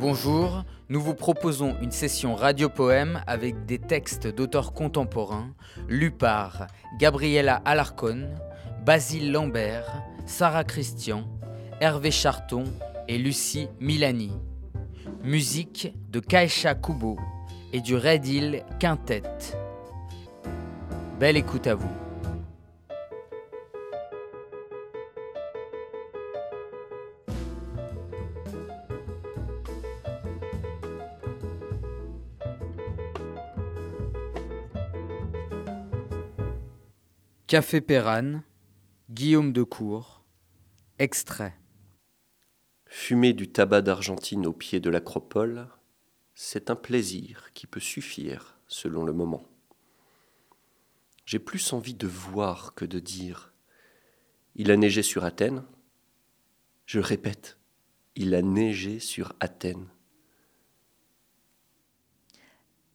Bonjour, 0.00 0.64
nous 0.88 0.98
vous 0.98 1.12
proposons 1.12 1.76
une 1.82 1.90
session 1.90 2.34
radio-poème 2.34 3.22
avec 3.26 3.66
des 3.66 3.78
textes 3.78 4.26
d'auteurs 4.26 4.72
contemporains 4.72 5.50
lus 5.88 6.10
par 6.10 6.68
Gabriella 6.98 7.60
Alarcon, 7.66 8.30
Basile 8.82 9.30
Lambert, 9.30 10.02
Sarah 10.24 10.64
Christian, 10.64 11.28
Hervé 11.82 12.10
Charton 12.10 12.64
et 13.08 13.18
Lucie 13.18 13.68
Milani. 13.78 14.32
Musique 15.22 15.92
de 16.08 16.20
Kaisha 16.20 16.74
Kubo 16.74 17.18
et 17.74 17.82
du 17.82 17.94
Red 17.94 18.26
Hill 18.26 18.64
Quintet. 18.78 19.22
Belle 21.18 21.36
écoute 21.36 21.66
à 21.66 21.74
vous. 21.74 21.99
Café 37.50 37.80
Pérane, 37.80 38.44
Guillaume 39.10 39.52
de 39.52 39.64
Cour, 39.64 40.24
extrait. 41.00 41.58
Fumer 42.86 43.32
du 43.32 43.50
tabac 43.50 43.82
d'Argentine 43.82 44.46
au 44.46 44.52
pied 44.52 44.78
de 44.78 44.88
l'acropole, 44.88 45.66
c'est 46.32 46.70
un 46.70 46.76
plaisir 46.76 47.50
qui 47.52 47.66
peut 47.66 47.80
suffire 47.80 48.56
selon 48.68 49.02
le 49.02 49.12
moment. 49.12 49.48
J'ai 51.26 51.40
plus 51.40 51.72
envie 51.72 51.94
de 51.94 52.06
voir 52.06 52.72
que 52.76 52.84
de 52.84 53.00
dire. 53.00 53.52
Il 54.54 54.70
a 54.70 54.76
neigé 54.76 55.02
sur 55.02 55.24
Athènes. 55.24 55.64
Je 56.86 57.00
répète, 57.00 57.58
il 58.14 58.36
a 58.36 58.42
neigé 58.42 59.00
sur 59.00 59.32
Athènes. 59.40 59.88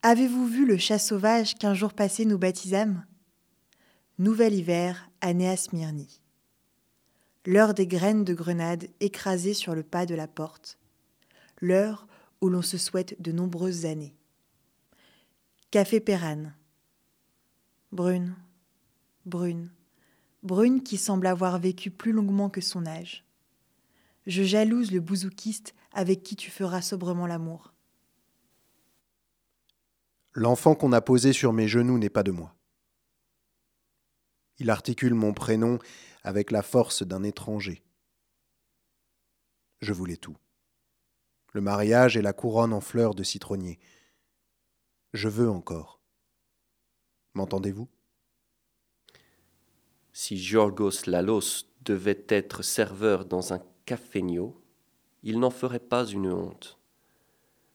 Avez-vous 0.02 0.48
vu 0.48 0.66
le 0.66 0.78
chat 0.78 0.98
sauvage 0.98 1.56
qu'un 1.56 1.74
jour 1.74 1.92
passé 1.92 2.24
nous 2.24 2.38
baptisâmes? 2.38 3.06
Nouvel 4.18 4.54
hiver, 4.54 5.10
année 5.20 5.50
à 5.50 5.58
Smyrnie. 5.58 6.22
L'heure 7.46 7.74
des 7.74 7.86
graines 7.86 8.24
de 8.24 8.34
grenade 8.34 8.88
écrasées 9.02 9.54
sur 9.54 9.76
le 9.76 9.84
pas 9.84 10.06
de 10.06 10.16
la 10.16 10.26
porte. 10.26 10.78
L'heure 11.60 12.08
où 12.40 12.48
l'on 12.48 12.62
se 12.62 12.78
souhaite 12.78 13.22
de 13.22 13.34
nombreuses 13.34 13.86
années. 13.86 14.16
Café 15.70 16.00
Pérane. 16.00 16.56
Brune, 17.92 18.36
brune, 19.26 19.70
brune 20.44 20.82
qui 20.82 20.96
semble 20.96 21.28
avoir 21.28 21.60
vécu 21.60 21.92
plus 21.92 22.14
longuement 22.14 22.50
que 22.50 22.62
son 22.62 22.86
âge. 22.86 23.26
Je 24.28 24.44
jalouse 24.44 24.94
le 24.94 25.02
bouzoukiste 25.02 25.76
avec 25.92 26.24
qui 26.24 26.38
tu 26.38 26.52
feras 26.52 26.82
sobrement 26.82 27.28
l'amour. 27.28 27.74
L'enfant 30.34 30.74
qu'on 30.74 30.94
a 30.94 31.02
posé 31.02 31.34
sur 31.34 31.52
mes 31.52 31.68
genoux 31.68 31.98
n'est 31.98 32.10
pas 32.10 32.24
de 32.24 32.32
moi. 32.32 32.55
Il 34.58 34.70
articule 34.70 35.14
mon 35.14 35.34
prénom 35.34 35.80
avec 36.24 36.52
la 36.52 36.62
force 36.62 37.04
d'un 37.04 37.24
étranger. 37.24 37.84
Je 39.82 39.94
voulais 39.94 40.18
tout. 40.18 40.38
Le 41.54 41.62
mariage 41.62 42.18
et 42.18 42.22
la 42.22 42.34
couronne 42.34 42.74
en 42.74 42.82
fleurs 42.82 43.16
de 43.16 43.24
citronnier. 43.24 43.80
Je 45.14 45.28
veux 45.28 45.50
encore. 45.50 46.00
M'entendez-vous? 47.34 47.90
Si 50.14 50.38
Giorgos 50.38 51.06
Lalos 51.08 51.66
devait 51.82 52.26
être 52.30 52.64
serveur 52.64 53.26
dans 53.26 53.54
un 53.54 53.62
cafénio, 53.86 54.62
il 55.24 55.40
n'en 55.40 55.50
ferait 55.50 55.80
pas 55.80 56.06
une 56.06 56.32
honte. 56.32 56.80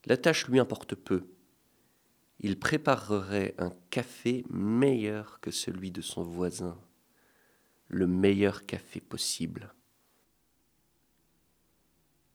La 0.06 0.16
tâche 0.16 0.48
lui 0.48 0.58
importe 0.58 0.94
peu. 0.94 1.26
Il 2.42 2.58
préparerait 2.58 3.54
un 3.58 3.70
café 3.90 4.44
meilleur 4.48 5.40
que 5.40 5.50
celui 5.50 5.90
de 5.90 6.00
son 6.00 6.22
voisin, 6.22 6.78
le 7.88 8.06
meilleur 8.06 8.64
café 8.64 9.00
possible. 9.00 9.74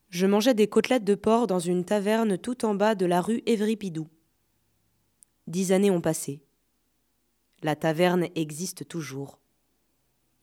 Je 0.10 0.28
mangeais 0.28 0.54
des 0.54 0.68
côtelettes 0.68 1.04
de 1.04 1.16
porc 1.16 1.48
dans 1.48 1.60
une 1.60 1.84
taverne 1.84 2.38
tout 2.38 2.66
en 2.66 2.76
bas 2.76 2.94
de 2.94 3.08
la 3.08 3.20
rue 3.20 3.42
Évripidou. 3.48 4.08
Dix 5.48 5.72
années 5.72 5.92
ont 5.92 6.02
passé. 6.02 6.44
La 7.64 7.76
taverne 7.76 8.28
existe 8.36 8.88
toujours. 8.88 9.40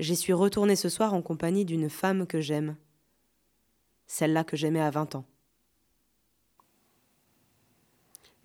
J'y 0.01 0.17
suis 0.17 0.33
retourné 0.33 0.75
ce 0.75 0.89
soir 0.89 1.15
en 1.15 1.23
compagnie 1.23 1.65
d'une 1.65 1.89
femme 1.89 2.27
que 2.27 2.41
j'aime. 2.41 2.77
Celle-là 4.07 4.43
que 4.43 4.57
j'aimais 4.57 4.81
à 4.81 4.91
vingt 4.91 5.15
ans. 5.15 5.25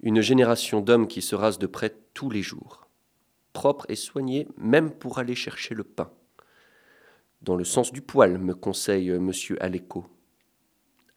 Une 0.02 0.22
génération 0.22 0.82
d'hommes 0.82 1.08
qui 1.08 1.22
se 1.22 1.36
rasent 1.36 1.60
de 1.60 1.68
près 1.68 1.96
tous 2.14 2.30
les 2.30 2.42
jours, 2.42 2.88
propres 3.54 3.86
et 3.90 3.96
soignés 3.96 4.48
même 4.58 4.92
pour 4.92 5.18
aller 5.18 5.36
chercher 5.36 5.74
le 5.74 5.84
pain. 5.84 6.12
Dans 7.42 7.56
le 7.56 7.64
sens 7.64 7.92
du 7.92 8.02
poil, 8.02 8.38
me 8.38 8.54
conseille 8.54 9.10
M. 9.10 9.32
Aléco. 9.60 10.06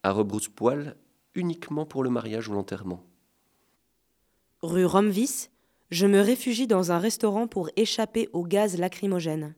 À 0.03 0.13
rebrousse-poil, 0.13 0.97
uniquement 1.35 1.87
pour 1.87 2.03
le 2.03 2.11
mariage 2.11 2.49
ou 2.49 2.53
l'enterrement. 2.53 3.05
Rue 4.63 4.87
Romvis, 4.87 5.49
je 5.91 6.07
me 6.07 6.21
réfugie 6.21 6.67
dans 6.67 6.93
un 6.93 6.99
restaurant 6.99 7.47
pour 7.47 7.71
échapper 7.77 8.29
au 8.33 8.45
gaz 8.45 8.79
lacrymogène. 8.79 9.55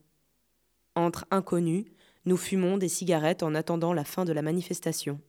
Entre 0.95 1.25
inconnus, 1.31 1.85
nous 2.25 2.37
fumons 2.37 2.77
des 2.77 2.87
cigarettes 2.87 3.43
en 3.43 3.53
attendant 3.53 3.93
la 3.93 4.03
fin 4.03 4.25
de 4.25 4.31
la 4.31 4.41
manifestation. 4.41 5.19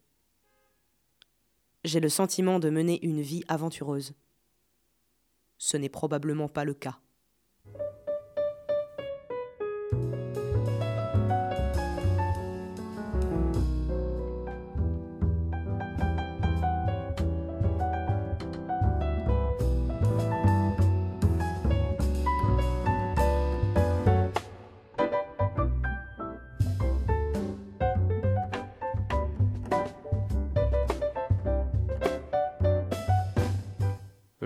J'ai 1.85 2.01
le 2.01 2.09
sentiment 2.09 2.59
de 2.59 2.71
mener 2.71 3.05
une 3.05 3.21
vie 3.21 3.45
aventureuse. 3.47 4.15
Ce 5.59 5.77
n'est 5.77 5.91
probablement 5.91 6.49
pas 6.49 6.65
le 6.65 6.75
cas. 6.75 6.99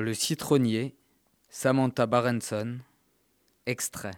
Le 0.08 0.14
citronnier, 0.14 0.96
Samantha 1.50 2.06
Barenson, 2.06 2.78
extrait. 3.66 4.14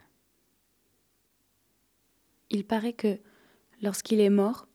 Il 2.48 2.64
paraît 2.64 2.92
que, 2.92 3.18
lorsqu'il 3.82 4.20
est 4.20 4.30
mort, 4.30 4.68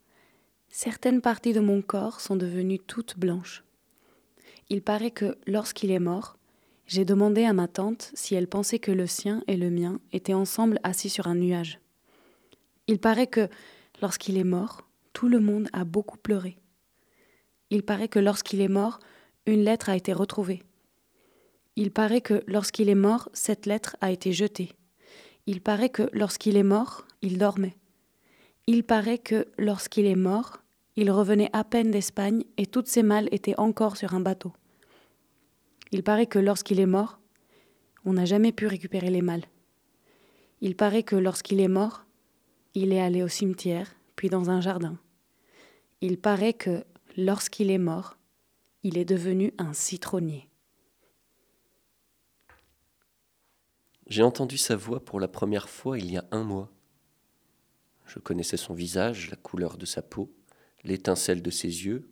certaines 0.68 1.22
parties 1.22 1.54
de 1.54 1.62
mon 1.62 1.82
corps 1.82 2.20
sont 2.20 2.36
devenues 2.36 2.80
toutes 2.80 3.18
blanches. 3.18 3.64
Il 4.68 4.82
paraît 4.82 5.12
que, 5.12 5.38
lorsqu'il 5.48 5.92
est 5.92 6.00
mort, 6.00 6.38
j'ai 6.86 7.06
demandé 7.06 7.46
à 7.46 7.54
ma 7.54 7.70
tante 7.70 8.12
si 8.14 8.36
elle 8.36 8.50
pensait 8.50 8.80
que 8.80 8.92
le 8.92 9.08
sien 9.08 9.42
et 9.48 9.56
le 9.56 9.70
mien 9.70 10.02
étaient 10.12 10.34
ensemble 10.34 10.82
assis 10.84 11.10
sur 11.10 11.28
un 11.28 11.36
nuage. 11.36 11.80
Il 12.88 13.00
paraît 13.00 13.28
que, 13.28 13.48
lorsqu'il 14.02 14.38
est 14.38 14.44
mort, 14.44 14.86
tout 15.14 15.30
le 15.30 15.40
monde 15.40 15.70
a 15.72 15.86
beaucoup 15.86 16.18
pleuré. 16.18 16.58
Il 17.70 17.84
paraît 17.84 18.10
que 18.10 18.20
lorsqu'il 18.20 18.60
est 18.60 18.68
mort, 18.68 19.00
une 19.46 19.64
lettre 19.64 19.88
a 19.88 19.96
été 19.96 20.12
retrouvée. 20.12 20.62
Il 21.78 21.92
paraît 21.92 22.22
que 22.22 22.44
lorsqu'il 22.48 22.88
est 22.88 22.96
mort, 22.96 23.30
cette 23.34 23.66
lettre 23.66 23.98
a 24.00 24.12
été 24.12 24.32
jetée. 24.32 24.72
Il 25.46 25.62
paraît 25.62 25.90
que 25.90 26.10
lorsqu'il 26.14 26.56
est 26.56 26.64
mort, 26.64 27.06
il 27.22 27.38
dormait. 27.38 27.76
Il 28.66 28.84
paraît 28.84 29.18
que 29.18 29.48
lorsqu'il 29.58 30.06
est 30.06 30.16
mort, 30.16 30.62
il 30.96 31.12
revenait 31.12 31.50
à 31.52 31.66
peine 31.66 31.92
d'Espagne 31.92 32.46
et 32.58 32.66
toutes 32.66 32.88
ses 32.88 33.04
malles 33.04 33.28
étaient 33.32 33.60
encore 33.60 33.98
sur 33.98 34.14
un 34.14 34.22
bateau. 34.22 34.54
Il 35.92 36.02
paraît 36.04 36.28
que 36.28 36.40
lorsqu'il 36.40 36.80
est 36.80 36.86
mort, 36.86 37.20
on 38.06 38.14
n'a 38.14 38.26
jamais 38.26 38.54
pu 38.54 38.68
récupérer 38.68 39.10
les 39.10 39.22
malles. 39.22 39.46
Il 40.62 40.76
paraît 40.76 41.04
que 41.04 41.18
lorsqu'il 41.18 41.60
est 41.60 41.68
mort, 41.68 42.06
il 42.74 42.94
est 42.94 43.02
allé 43.02 43.22
au 43.22 43.28
cimetière, 43.28 43.96
puis 44.16 44.30
dans 44.30 44.50
un 44.50 44.62
jardin. 44.62 44.98
Il 46.02 46.18
paraît 46.18 46.54
que 46.54 46.86
lorsqu'il 47.18 47.70
est 47.70 47.78
mort, 47.78 48.18
il 48.84 48.98
est 48.98 49.06
devenu 49.06 49.54
un 49.58 49.74
citronnier. 49.74 50.48
J'ai 54.08 54.22
entendu 54.22 54.58
sa 54.58 54.76
voix 54.76 55.04
pour 55.04 55.20
la 55.20 55.28
première 55.28 55.68
fois 55.68 55.98
il 55.98 56.12
y 56.12 56.18
a 56.18 56.26
un 56.30 56.44
mois. 56.44 56.72
Je 58.06 58.20
connaissais 58.20 58.58
son 58.58 58.76
visage, 58.76 59.32
la 59.32 59.36
couleur 59.36 59.78
de 59.78 59.86
sa 59.86 60.04
peau, 60.04 60.32
l'étincelle 60.84 61.42
de 61.42 61.50
ses 61.50 61.86
yeux. 61.86 62.12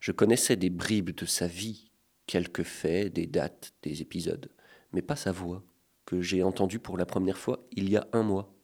Je 0.00 0.12
connaissais 0.12 0.56
des 0.56 0.70
bribes 0.70 1.10
de 1.10 1.26
sa 1.26 1.46
vie, 1.46 1.90
quelques 2.26 2.62
faits, 2.62 3.12
des 3.12 3.26
dates, 3.26 3.74
des 3.82 4.00
épisodes, 4.00 4.50
mais 4.92 5.02
pas 5.02 5.16
sa 5.16 5.32
voix, 5.32 5.62
que 6.06 6.22
j'ai 6.22 6.42
entendue 6.42 6.78
pour 6.78 6.96
la 6.96 7.04
première 7.04 7.36
fois 7.36 7.66
il 7.72 7.90
y 7.90 7.98
a 7.98 8.08
un 8.12 8.22
mois, 8.22 8.54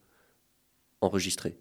enregistrée. 1.03 1.59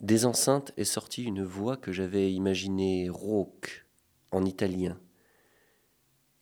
Des 0.00 0.26
enceintes 0.26 0.72
est 0.76 0.84
sortie 0.84 1.22
une 1.22 1.44
voix 1.44 1.78
que 1.78 1.92
j'avais 1.92 2.30
imaginée 2.34 3.08
rauque, 3.08 3.86
en 4.32 4.44
italien. 4.44 5.00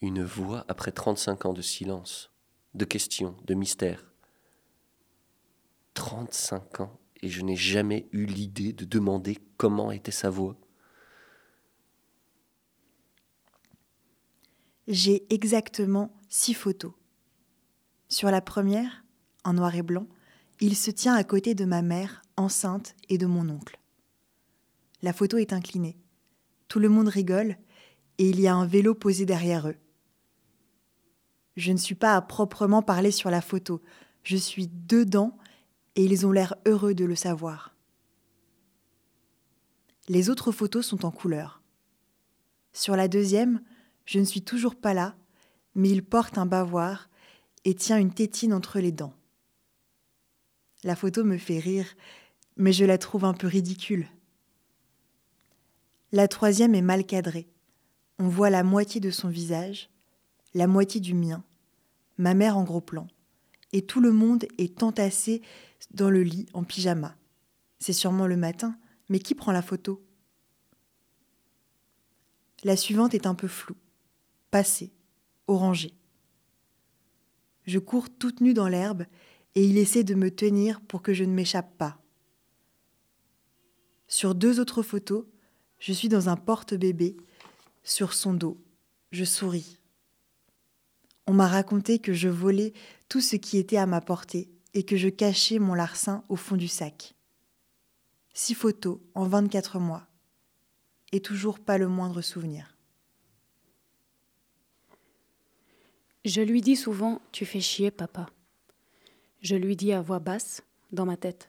Une 0.00 0.24
voix 0.24 0.64
après 0.66 0.90
35 0.92 1.44
ans 1.44 1.52
de 1.52 1.62
silence, 1.62 2.29
de 2.74 2.84
questions, 2.84 3.36
de 3.44 3.54
mystères. 3.54 4.10
35 5.94 6.80
ans 6.80 7.00
et 7.22 7.28
je 7.28 7.42
n'ai 7.42 7.56
jamais 7.56 8.08
eu 8.12 8.24
l'idée 8.24 8.72
de 8.72 8.84
demander 8.84 9.38
comment 9.56 9.90
était 9.90 10.10
sa 10.10 10.30
voix. 10.30 10.56
J'ai 14.88 15.32
exactement 15.32 16.12
six 16.28 16.54
photos. 16.54 16.92
Sur 18.08 18.30
la 18.30 18.40
première, 18.40 19.04
en 19.44 19.52
noir 19.52 19.74
et 19.74 19.82
blanc, 19.82 20.06
il 20.60 20.76
se 20.76 20.90
tient 20.90 21.14
à 21.14 21.24
côté 21.24 21.54
de 21.54 21.64
ma 21.64 21.82
mère, 21.82 22.22
enceinte, 22.36 22.96
et 23.08 23.18
de 23.18 23.26
mon 23.26 23.48
oncle. 23.48 23.78
La 25.02 25.12
photo 25.12 25.38
est 25.38 25.52
inclinée. 25.52 25.96
Tout 26.68 26.78
le 26.78 26.88
monde 26.88 27.08
rigole 27.08 27.56
et 28.18 28.28
il 28.28 28.40
y 28.40 28.48
a 28.48 28.54
un 28.54 28.66
vélo 28.66 28.94
posé 28.94 29.24
derrière 29.24 29.68
eux. 29.68 29.76
Je 31.60 31.72
ne 31.72 31.76
suis 31.76 31.94
pas 31.94 32.16
à 32.16 32.22
proprement 32.22 32.80
parler 32.80 33.10
sur 33.10 33.28
la 33.28 33.42
photo, 33.42 33.82
je 34.22 34.38
suis 34.38 34.66
dedans 34.66 35.36
et 35.94 36.02
ils 36.02 36.26
ont 36.26 36.32
l'air 36.32 36.54
heureux 36.66 36.94
de 36.94 37.04
le 37.04 37.14
savoir. 37.14 37.76
Les 40.08 40.30
autres 40.30 40.52
photos 40.52 40.86
sont 40.86 41.04
en 41.04 41.10
couleur. 41.10 41.60
Sur 42.72 42.96
la 42.96 43.08
deuxième, 43.08 43.60
je 44.06 44.18
ne 44.20 44.24
suis 44.24 44.40
toujours 44.40 44.74
pas 44.74 44.94
là, 44.94 45.14
mais 45.74 45.90
il 45.90 46.02
porte 46.02 46.38
un 46.38 46.46
bavoir 46.46 47.10
et 47.66 47.74
tient 47.74 47.98
une 47.98 48.14
tétine 48.14 48.54
entre 48.54 48.80
les 48.80 48.90
dents. 48.90 49.12
La 50.82 50.96
photo 50.96 51.24
me 51.24 51.36
fait 51.36 51.58
rire, 51.58 51.88
mais 52.56 52.72
je 52.72 52.86
la 52.86 52.96
trouve 52.96 53.26
un 53.26 53.34
peu 53.34 53.48
ridicule. 53.48 54.08
La 56.10 56.26
troisième 56.26 56.74
est 56.74 56.80
mal 56.80 57.04
cadrée. 57.04 57.50
On 58.18 58.28
voit 58.28 58.48
la 58.48 58.62
moitié 58.62 58.98
de 58.98 59.10
son 59.10 59.28
visage, 59.28 59.90
la 60.54 60.66
moitié 60.66 61.02
du 61.02 61.12
mien, 61.12 61.44
ma 62.20 62.34
mère 62.34 62.58
en 62.58 62.64
gros 62.64 62.82
plan, 62.82 63.08
et 63.72 63.86
tout 63.86 64.00
le 64.00 64.12
monde 64.12 64.46
est 64.58 64.82
entassé 64.82 65.40
dans 65.92 66.10
le 66.10 66.22
lit 66.22 66.46
en 66.52 66.64
pyjama. 66.64 67.16
C'est 67.78 67.94
sûrement 67.94 68.26
le 68.26 68.36
matin, 68.36 68.78
mais 69.08 69.18
qui 69.18 69.34
prend 69.34 69.52
la 69.52 69.62
photo? 69.62 70.04
La 72.62 72.76
suivante 72.76 73.14
est 73.14 73.26
un 73.26 73.34
peu 73.34 73.48
floue, 73.48 73.78
passée, 74.50 74.92
orangée. 75.46 75.94
Je 77.64 77.78
cours 77.78 78.10
toute 78.10 78.42
nue 78.42 78.54
dans 78.54 78.68
l'herbe 78.68 79.06
et 79.54 79.64
il 79.64 79.78
essaie 79.78 80.04
de 80.04 80.14
me 80.14 80.30
tenir 80.30 80.82
pour 80.82 81.00
que 81.00 81.14
je 81.14 81.24
ne 81.24 81.32
m'échappe 81.32 81.76
pas. 81.78 82.02
Sur 84.08 84.34
deux 84.34 84.60
autres 84.60 84.82
photos, 84.82 85.24
je 85.78 85.94
suis 85.94 86.10
dans 86.10 86.28
un 86.28 86.36
porte-bébé, 86.36 87.16
sur 87.82 88.12
son 88.12 88.34
dos. 88.34 88.62
Je 89.10 89.24
souris. 89.24 89.79
On 91.30 91.32
m'a 91.32 91.46
raconté 91.46 92.00
que 92.00 92.12
je 92.12 92.28
volais 92.28 92.72
tout 93.08 93.20
ce 93.20 93.36
qui 93.36 93.56
était 93.56 93.76
à 93.76 93.86
ma 93.86 94.00
portée 94.00 94.50
et 94.74 94.82
que 94.82 94.96
je 94.96 95.08
cachais 95.08 95.60
mon 95.60 95.74
larcin 95.74 96.24
au 96.28 96.34
fond 96.34 96.56
du 96.56 96.66
sac. 96.66 97.14
Six 98.34 98.54
photos 98.54 98.98
en 99.14 99.28
24 99.28 99.78
mois. 99.78 100.08
Et 101.12 101.20
toujours 101.20 101.60
pas 101.60 101.78
le 101.78 101.86
moindre 101.86 102.20
souvenir. 102.20 102.76
Je 106.24 106.40
lui 106.40 106.62
dis 106.62 106.74
souvent 106.74 107.22
Tu 107.30 107.46
fais 107.46 107.60
chier, 107.60 107.92
papa. 107.92 108.28
Je 109.40 109.54
lui 109.54 109.76
dis 109.76 109.92
à 109.92 110.02
voix 110.02 110.18
basse, 110.18 110.64
dans 110.90 111.06
ma 111.06 111.16
tête. 111.16 111.48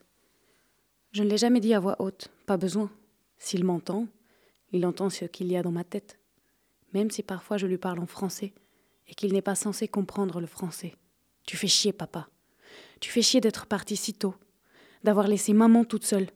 Je 1.11 1.23
ne 1.23 1.27
l'ai 1.27 1.39
jamais 1.39 1.59
dit 1.59 1.73
à 1.73 1.79
voix 1.79 1.95
haute, 1.97 2.27
pas 2.45 2.57
besoin. 2.57 2.91
S'il 3.39 3.63
m'entend, 3.63 4.05
il 4.73 4.85
entend 4.85 5.09
ce 5.09 5.25
qu'il 5.25 5.47
y 5.47 5.57
a 5.57 5.63
dans 5.63 5.71
ma 5.71 5.83
tête, 5.83 6.19
même 6.93 7.09
si 7.09 7.23
parfois 7.23 7.57
je 7.57 7.65
lui 7.65 7.79
parle 7.79 7.97
en 7.97 8.05
français 8.05 8.53
et 9.11 9.13
qu'il 9.13 9.33
n'est 9.33 9.41
pas 9.41 9.55
censé 9.55 9.87
comprendre 9.87 10.39
le 10.39 10.47
français. 10.47 10.95
Tu 11.45 11.57
fais 11.57 11.67
chier, 11.67 11.91
papa. 11.91 12.29
Tu 13.01 13.11
fais 13.11 13.21
chier 13.21 13.41
d'être 13.41 13.65
parti 13.65 13.97
si 13.97 14.13
tôt, 14.13 14.35
d'avoir 15.03 15.27
laissé 15.27 15.53
maman 15.53 15.83
toute 15.83 16.05
seule. 16.05 16.27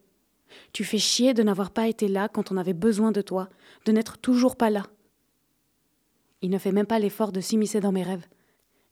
Tu 0.74 0.84
fais 0.84 0.98
chier 0.98 1.34
de 1.34 1.42
n'avoir 1.42 1.72
pas 1.72 1.88
été 1.88 2.08
là 2.08 2.28
quand 2.28 2.52
on 2.52 2.58
avait 2.58 2.74
besoin 2.74 3.12
de 3.12 3.22
toi, 3.22 3.50
de 3.86 3.92
n'être 3.92 4.18
toujours 4.18 4.58
pas 4.58 4.70
là. 4.70 4.86
Il 6.42 6.50
ne 6.50 6.58
fait 6.58 6.74
même 6.74 6.86
pas 6.86 7.00
l'effort 7.00 7.32
de 7.32 7.40
s'immiscer 7.40 7.80
dans 7.80 7.92
mes 7.92 8.04
rêves. 8.04 8.28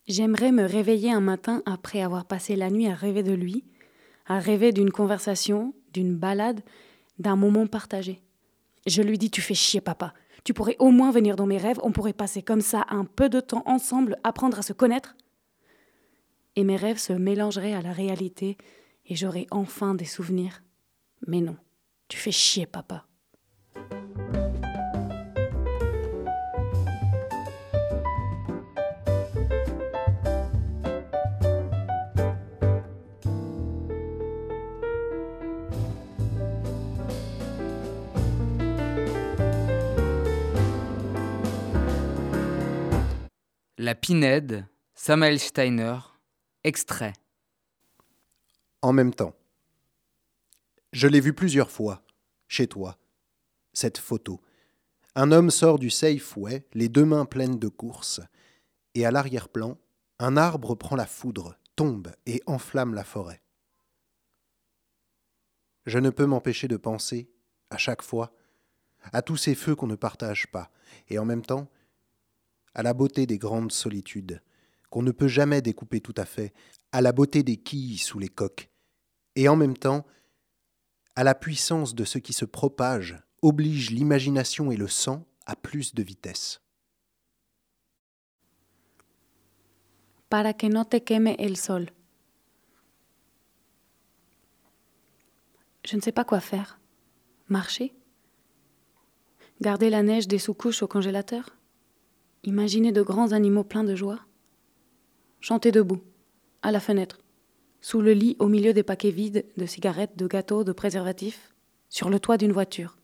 J'aimerais 0.08 0.52
me 0.52 0.64
réveiller 0.64 1.12
un 1.12 1.22
matin 1.22 1.62
après 1.66 2.02
avoir 2.02 2.26
passé 2.26 2.56
la 2.56 2.70
nuit 2.70 2.88
à 2.88 2.96
rêver 2.96 3.24
de 3.24 3.34
lui, 3.34 3.66
à 4.26 4.40
rêver 4.40 4.72
d'une 4.72 4.92
conversation, 4.92 5.74
d'une 5.92 6.16
balade, 6.16 6.62
d'un 7.20 7.36
moment 7.36 7.68
partagé. 7.68 8.22
Je 8.88 9.02
lui 9.02 9.18
dis 9.18 9.30
Tu 9.30 9.42
fais 9.42 9.54
chier, 9.54 9.82
papa. 9.82 10.14
Tu 10.44 10.54
pourrais 10.54 10.76
au 10.80 10.92
moins 10.92 11.12
venir 11.12 11.36
dans 11.36 11.46
mes 11.46 11.58
rêves, 11.58 11.80
on 11.84 11.92
pourrait 11.92 12.14
passer 12.14 12.42
comme 12.42 12.62
ça 12.62 12.86
un 12.90 13.06
peu 13.06 13.30
de 13.30 13.40
temps 13.40 13.64
ensemble, 13.66 14.18
apprendre 14.24 14.60
à 14.60 14.62
se 14.62 14.74
connaître. 14.74 15.16
Et 16.56 16.64
mes 16.64 16.76
rêves 16.76 16.98
se 16.98 17.14
mélangeraient 17.14 17.74
à 17.74 17.82
la 17.82 17.94
réalité, 17.94 18.58
et 19.06 19.16
j'aurais 19.16 19.48
enfin 19.52 19.96
des 19.96 20.06
souvenirs. 20.06 20.62
Mais 21.28 21.40
non, 21.40 21.56
tu 22.10 22.18
fais 22.18 22.32
chier, 22.32 22.66
papa. 22.66 23.06
La 43.84 43.96
Pinède, 43.96 44.66
Samuel 44.96 45.42
Steiner, 45.42 45.98
extrait. 46.64 47.12
En 48.82 48.94
même 48.94 49.14
temps. 49.14 49.36
Je 50.94 51.06
l'ai 51.10 51.20
vu 51.20 51.34
plusieurs 51.34 51.70
fois, 51.70 52.02
chez 52.48 52.68
toi, 52.68 52.98
cette 53.74 53.98
photo. 53.98 54.40
Un 55.16 55.34
homme 55.34 55.52
sort 55.52 55.80
du 55.80 55.90
Safeway, 55.90 56.66
les 56.74 56.88
deux 56.88 57.04
mains 57.04 57.26
pleines 57.26 57.60
de 57.60 57.68
courses, 57.68 58.22
et 58.96 59.06
à 59.06 59.12
l'arrière-plan, 59.12 59.78
un 60.18 60.38
arbre 60.38 60.76
prend 60.76 60.96
la 60.96 61.06
foudre, 61.06 61.58
tombe 61.76 62.16
et 62.26 62.42
enflamme 62.46 62.94
la 62.94 63.04
forêt. 63.04 63.42
Je 65.86 66.00
ne 66.00 66.10
peux 66.10 66.26
m'empêcher 66.26 66.70
de 66.70 66.78
penser, 66.78 67.30
à 67.70 67.78
chaque 67.78 68.02
fois, 68.02 68.34
à 69.12 69.22
tous 69.22 69.36
ces 69.36 69.56
feux 69.56 69.76
qu'on 69.76 69.88
ne 69.88 69.96
partage 69.96 70.48
pas, 70.54 70.72
et 71.10 71.20
en 71.20 71.26
même 71.26 71.46
temps, 71.46 71.70
à 72.76 72.84
la 72.84 72.94
beauté 72.94 73.26
des 73.26 73.38
grandes 73.38 73.72
solitudes, 73.72 74.42
qu'on 74.90 75.02
ne 75.02 75.12
peut 75.12 75.28
jamais 75.28 75.62
découper 75.62 76.02
tout 76.02 76.14
à 76.18 76.26
fait, 76.26 76.54
à 76.92 77.02
la 77.02 77.12
beauté 77.12 77.44
des 77.44 77.58
quilles 77.58 77.98
sous 77.98 78.20
les 78.20 78.30
coques, 78.30 78.70
et 79.36 79.48
en 79.48 79.56
même 79.56 79.78
temps 79.78 80.06
à 81.16 81.24
la 81.24 81.36
puissance 81.36 81.94
de 81.94 82.06
ce 82.06 82.18
qui 82.18 82.34
se 82.34 82.46
propage, 82.46 83.22
oblige 83.42 83.92
l'imagination 83.92 84.72
et 84.72 84.78
le 84.78 84.88
sang 84.88 85.26
à 85.46 85.56
plus 85.56 85.94
de 85.94 86.02
vitesse. 86.02 86.60
Para 90.30 90.54
que 90.54 90.66
no 90.66 90.84
te 90.84 90.98
queme 90.98 91.36
el 91.38 91.58
sol. 91.58 91.92
Je 95.86 95.96
ne 95.96 96.02
sais 96.02 96.12
pas 96.12 96.24
quoi 96.26 96.40
faire. 96.40 96.80
Marcher? 97.50 97.94
Garder 99.62 99.92
la 99.92 100.02
neige 100.02 100.28
des 100.28 100.40
sous-couches 100.40 100.82
au 100.82 100.88
congélateur? 100.88 101.56
Imaginer 102.46 102.92
de 102.92 103.02
grands 103.02 103.32
animaux 103.32 103.64
pleins 103.64 103.86
de 103.86 103.96
joie. 103.96 104.20
Chanter 105.40 105.72
debout, 105.72 106.02
à 106.62 106.74
la 106.74 106.82
fenêtre, 106.82 107.20
sous 107.80 108.02
le 108.02 108.12
lit 108.12 108.36
au 108.38 108.50
milieu 108.50 108.74
des 108.74 108.84
paquets 108.84 109.12
vides 109.12 109.46
de 109.56 109.66
cigarettes, 109.66 110.18
de 110.18 110.28
gâteaux, 110.28 110.66
de 110.66 110.74
préservatifs, 110.74 111.54
sur 111.88 112.10
le 112.10 112.20
toit 112.20 112.36
d'une 112.36 112.52
voiture. 112.52 112.98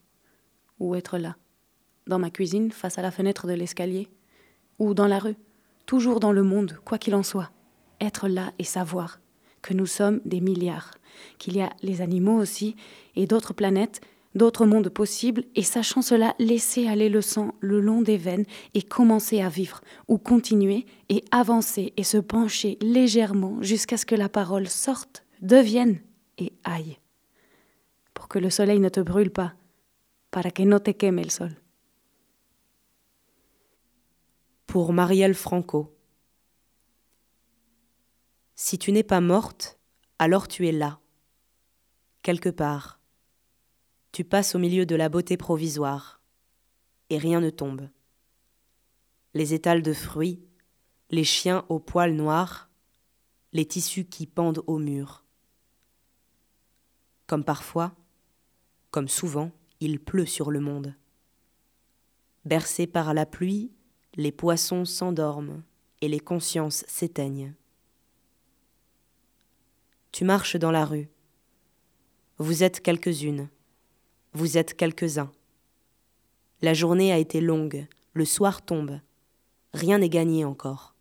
Ou 0.80 0.94
être 0.94 1.18
là, 1.18 1.38
dans 2.06 2.20
ma 2.20 2.32
cuisine, 2.32 2.74
face 2.74 2.98
à 2.98 3.02
la 3.02 3.12
fenêtre 3.12 3.48
de 3.48 3.54
l'escalier, 3.54 4.10
ou 4.78 4.94
dans 4.94 5.08
la 5.08 5.20
rue, 5.20 5.38
toujours 5.86 6.20
dans 6.20 6.34
le 6.34 6.44
monde, 6.44 6.78
quoi 6.84 6.98
qu'il 6.98 7.16
en 7.16 7.24
soit. 7.24 7.50
Être 8.02 8.28
là 8.28 8.52
et 8.60 8.66
savoir 8.66 9.22
que 9.62 9.74
nous 9.74 9.86
sommes 9.86 10.20
des 10.26 10.42
milliards, 10.42 10.96
qu'il 11.38 11.56
y 11.56 11.62
a 11.62 11.72
les 11.82 12.02
animaux 12.02 12.38
aussi, 12.38 12.76
et 13.16 13.26
d'autres 13.26 13.54
planètes, 13.54 14.02
d'autres 14.36 14.66
mondes 14.66 14.90
possibles, 14.90 15.44
et 15.56 15.64
sachant 15.64 16.02
cela, 16.02 16.36
laisser 16.40 16.88
aller 16.88 17.10
le 17.10 17.22
sang 17.22 17.56
le 17.60 17.80
long 17.80 18.02
des 18.02 18.18
veines 18.18 18.46
et 18.74 18.82
commencer 18.82 19.42
à 19.42 19.50
vivre, 19.50 19.82
ou 20.08 20.18
continuer 20.18 20.86
et 21.10 21.24
avancer 21.32 21.94
et 21.98 22.04
se 22.04 22.18
pencher 22.18 22.78
légèrement 22.82 23.62
jusqu'à 23.62 23.98
ce 23.98 24.06
que 24.06 24.16
la 24.16 24.30
parole 24.30 24.68
sorte, 24.68 25.26
devienne 25.42 26.00
et 26.38 26.54
aille. 26.64 26.98
Pour 28.14 28.28
que 28.28 28.40
le 28.40 28.50
soleil 28.50 28.80
ne 28.80 28.90
te 28.90 29.00
brûle 29.00 29.32
pas, 29.32 29.56
para 30.32 30.52
que 30.52 30.64
no 30.64 30.80
te 30.80 30.92
queme 30.92 31.20
el 31.20 31.32
sol. 31.32 31.56
Pour 34.68 34.94
Marielle 34.94 35.34
Franco. 35.34 35.96
Si 38.56 38.78
tu 38.78 38.92
n'es 38.92 39.04
pas 39.04 39.22
morte, 39.22 39.80
alors 40.20 40.48
tu 40.48 40.68
es 40.68 40.72
là, 40.72 41.00
quelque 42.22 42.50
part 42.50 42.99
tu 44.12 44.24
passes 44.24 44.56
au 44.56 44.60
milieu 44.60 44.86
de 44.86 44.96
la 44.96 45.10
beauté 45.10 45.38
provisoire, 45.38 46.22
et 47.10 47.18
rien 47.18 47.40
ne 47.40 47.50
tombe. 47.50 47.90
les 49.34 49.54
étals 49.54 49.84
de 49.84 49.94
fruits, 49.94 50.42
les 51.12 51.24
chiens 51.24 51.66
aux 51.70 51.80
poils 51.80 52.16
noirs, 52.16 52.70
les 53.54 53.66
tissus 53.66 54.06
qui 54.06 54.28
pendent 54.28 54.64
au 54.68 54.80
mur. 54.80 55.24
Comme 57.28 57.44
parfois, 57.44 57.96
comme 58.92 59.08
souvent, 59.08 59.52
il 59.80 60.00
pleut 60.00 60.26
sur 60.26 60.52
le 60.52 60.60
monde. 60.60 60.96
Bercés 62.46 62.88
par 62.88 63.14
la 63.14 63.26
pluie, 63.26 63.72
les 64.16 64.32
poissons 64.32 64.86
s'endorment 64.86 65.64
et 66.02 66.08
les 66.08 66.20
consciences 66.20 66.84
s'éteignent. 66.88 67.54
Tu 70.12 70.26
marches 70.26 70.56
dans 70.56 70.72
la 70.72 70.86
rue. 70.86 71.10
Vous 72.40 72.64
êtes 72.64 72.82
quelques-unes. 72.82 73.50
Vous 74.34 74.58
êtes 74.58 74.76
quelques-uns. 74.76 75.32
La 76.62 76.74
journée 76.74 77.12
a 77.12 77.18
été 77.18 77.42
longue, 77.42 77.88
le 78.14 78.26
soir 78.26 78.64
tombe. 78.64 79.00
Rien 79.74 80.00
n'est 80.00 80.10
gagné 80.10 80.46
encore. 80.46 80.96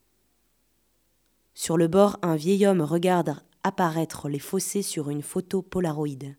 Sur 1.52 1.76
le 1.76 1.88
bord, 1.88 2.18
un 2.22 2.36
vieil 2.36 2.64
homme 2.66 2.80
regarde 2.80 3.42
apparaître 3.62 4.28
les 4.28 4.38
fossés 4.38 4.82
sur 4.82 5.10
une 5.10 5.22
photo 5.22 5.60
polaroïde. 5.60 6.36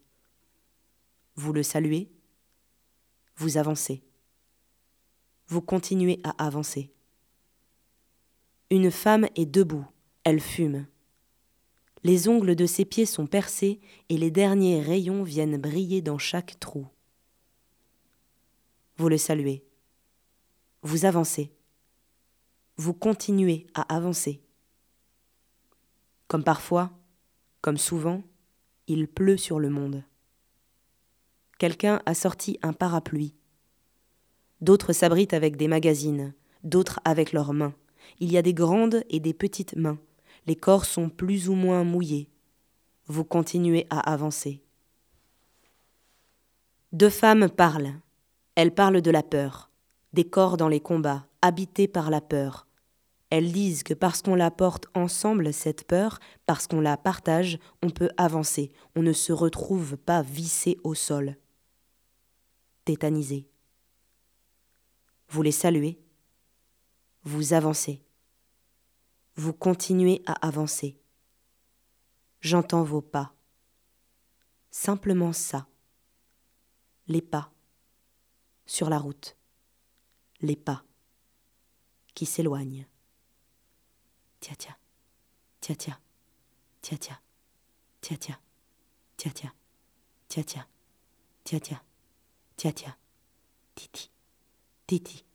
Vous 1.35 1.53
le 1.53 1.63
saluez? 1.63 2.11
Vous 3.35 3.57
avancez. 3.57 4.03
Vous 5.47 5.61
continuez 5.61 6.19
à 6.23 6.43
avancer. 6.43 6.91
Une 8.71 8.91
femme 8.91 9.27
est 9.35 9.45
debout, 9.45 9.85
elle 10.23 10.39
fume. 10.39 10.85
Les 12.03 12.29
ongles 12.29 12.55
de 12.55 12.65
ses 12.65 12.85
pieds 12.85 13.05
sont 13.05 13.27
percés 13.27 13.81
et 14.07 14.17
les 14.17 14.31
derniers 14.31 14.81
rayons 14.81 15.23
viennent 15.23 15.57
briller 15.57 16.01
dans 16.01 16.17
chaque 16.17 16.59
trou. 16.59 16.87
Vous 18.97 19.09
le 19.09 19.17
saluez. 19.17 19.63
Vous 20.81 21.05
avancez. 21.05 21.51
Vous 22.77 22.93
continuez 22.93 23.67
à 23.73 23.81
avancer. 23.93 24.41
Comme 26.27 26.43
parfois, 26.43 26.91
comme 27.61 27.77
souvent, 27.77 28.23
il 28.87 29.07
pleut 29.07 29.37
sur 29.37 29.59
le 29.59 29.69
monde. 29.69 30.03
Quelqu'un 31.57 32.01
a 32.05 32.13
sorti 32.13 32.57
un 32.61 32.71
parapluie. 32.71 33.35
D'autres 34.61 34.93
s'abritent 34.93 35.33
avec 35.33 35.57
des 35.57 35.67
magazines, 35.67 36.33
d'autres 36.63 37.01
avec 37.03 37.33
leurs 37.33 37.53
mains. 37.53 37.75
Il 38.19 38.31
y 38.31 38.37
a 38.37 38.41
des 38.41 38.53
grandes 38.53 39.03
et 39.09 39.19
des 39.19 39.33
petites 39.33 39.75
mains. 39.75 39.99
Les 40.47 40.55
corps 40.55 40.85
sont 40.85 41.09
plus 41.09 41.49
ou 41.49 41.53
moins 41.53 41.83
mouillés. 41.83 42.29
Vous 43.07 43.23
continuez 43.23 43.87
à 43.89 43.99
avancer. 44.11 44.63
Deux 46.91 47.09
femmes 47.09 47.49
parlent. 47.49 47.93
Elles 48.55 48.73
parlent 48.73 49.01
de 49.01 49.11
la 49.11 49.23
peur, 49.23 49.71
des 50.13 50.25
corps 50.25 50.57
dans 50.57 50.67
les 50.67 50.79
combats, 50.79 51.27
habités 51.41 51.87
par 51.87 52.09
la 52.09 52.21
peur. 52.21 52.67
Elles 53.29 53.51
disent 53.51 53.83
que 53.83 53.93
parce 53.93 54.21
qu'on 54.21 54.35
la 54.35 54.49
porte 54.49 54.87
ensemble, 54.95 55.53
cette 55.53 55.85
peur, 55.85 56.19
parce 56.47 56.65
qu'on 56.65 56.81
la 56.81 56.97
partage, 56.97 57.59
on 57.83 57.89
peut 57.91 58.09
avancer, 58.17 58.71
on 58.95 59.03
ne 59.03 59.13
se 59.13 59.31
retrouve 59.31 59.97
pas 59.97 60.23
vissé 60.23 60.77
au 60.83 60.95
sol. 60.95 61.35
Tétanisé. 62.85 63.47
Vous 65.29 65.43
les 65.43 65.51
saluez, 65.51 65.99
vous 67.23 67.53
avancez 67.53 68.01
vous 69.39 69.53
continuez 69.53 70.21
à 70.25 70.33
avancer. 70.45 70.99
J'entends 72.41 72.83
vos 72.83 73.01
pas. 73.01 73.33
Simplement 74.69 75.31
ça. 75.31 75.67
Les 77.07 77.21
pas. 77.21 77.53
Sur 78.65 78.89
la 78.89 78.99
route. 78.99 79.37
Les 80.41 80.57
pas. 80.57 80.83
Qui 82.13 82.25
s'éloignent. 82.25 82.85
Tia 84.41 84.55
tia. 84.55 84.77
Tia 85.61 85.75
tia. 85.75 85.99
Tia 86.81 86.97
tia. 86.97 87.21
Tia 88.01 88.17
tia. 92.73 92.97
Titi. 93.75 94.11
Titi. 94.85 95.25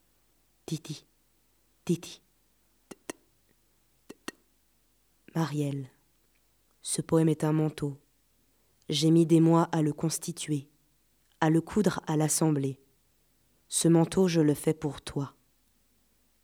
Titi. 0.67 1.07
Titi. 1.87 2.24
Marielle. 5.35 5.91
Ce 6.81 7.03
poème 7.03 7.29
est 7.29 7.43
un 7.43 7.53
manteau. 7.53 7.99
J'ai 8.89 9.11
mis 9.11 9.27
des 9.27 9.41
mois 9.41 9.65
à 9.73 9.83
le 9.83 9.93
constituer, 9.93 10.69
à 11.41 11.51
le 11.51 11.61
coudre 11.61 12.01
à 12.07 12.17
l'assemblée. 12.17 12.79
Ce 13.69 13.89
manteau, 13.89 14.29
je 14.29 14.41
le 14.41 14.55
fais 14.55 14.75
pour 14.75 15.03
toi. 15.03 15.35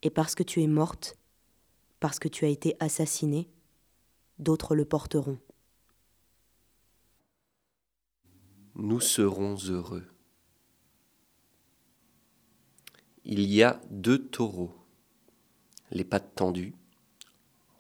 Et 0.03 0.11
parce 0.11 0.35
que 0.35 0.43
tu 0.43 0.61
es 0.61 0.67
morte, 0.67 1.17
parce 2.01 2.19
que 2.19 2.27
tu 2.27 2.45
as 2.45 2.49
été 2.49 2.75
assassinée, 2.81 3.49
d'autres 4.41 4.75
le 4.75 4.85
porteront. 4.85 5.39
Nous 8.75 9.01
serons 9.01 9.57
heureux. 9.69 10.07
Il 13.25 13.41
y 13.43 13.63
a 13.63 13.81
deux 13.91 14.27
taureaux, 14.27 14.75
les 15.93 16.05
pattes 16.05 16.35
tendues, 16.35 16.75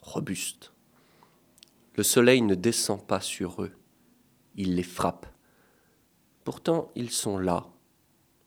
robustes. 0.02 0.72
Le 1.96 2.02
soleil 2.02 2.42
ne 2.42 2.54
descend 2.54 3.04
pas 3.06 3.20
sur 3.20 3.62
eux, 3.62 3.72
il 4.54 4.76
les 4.76 4.82
frappe. 4.82 5.26
Pourtant 6.44 6.90
ils 6.94 7.10
sont 7.10 7.38
là, 7.38 7.66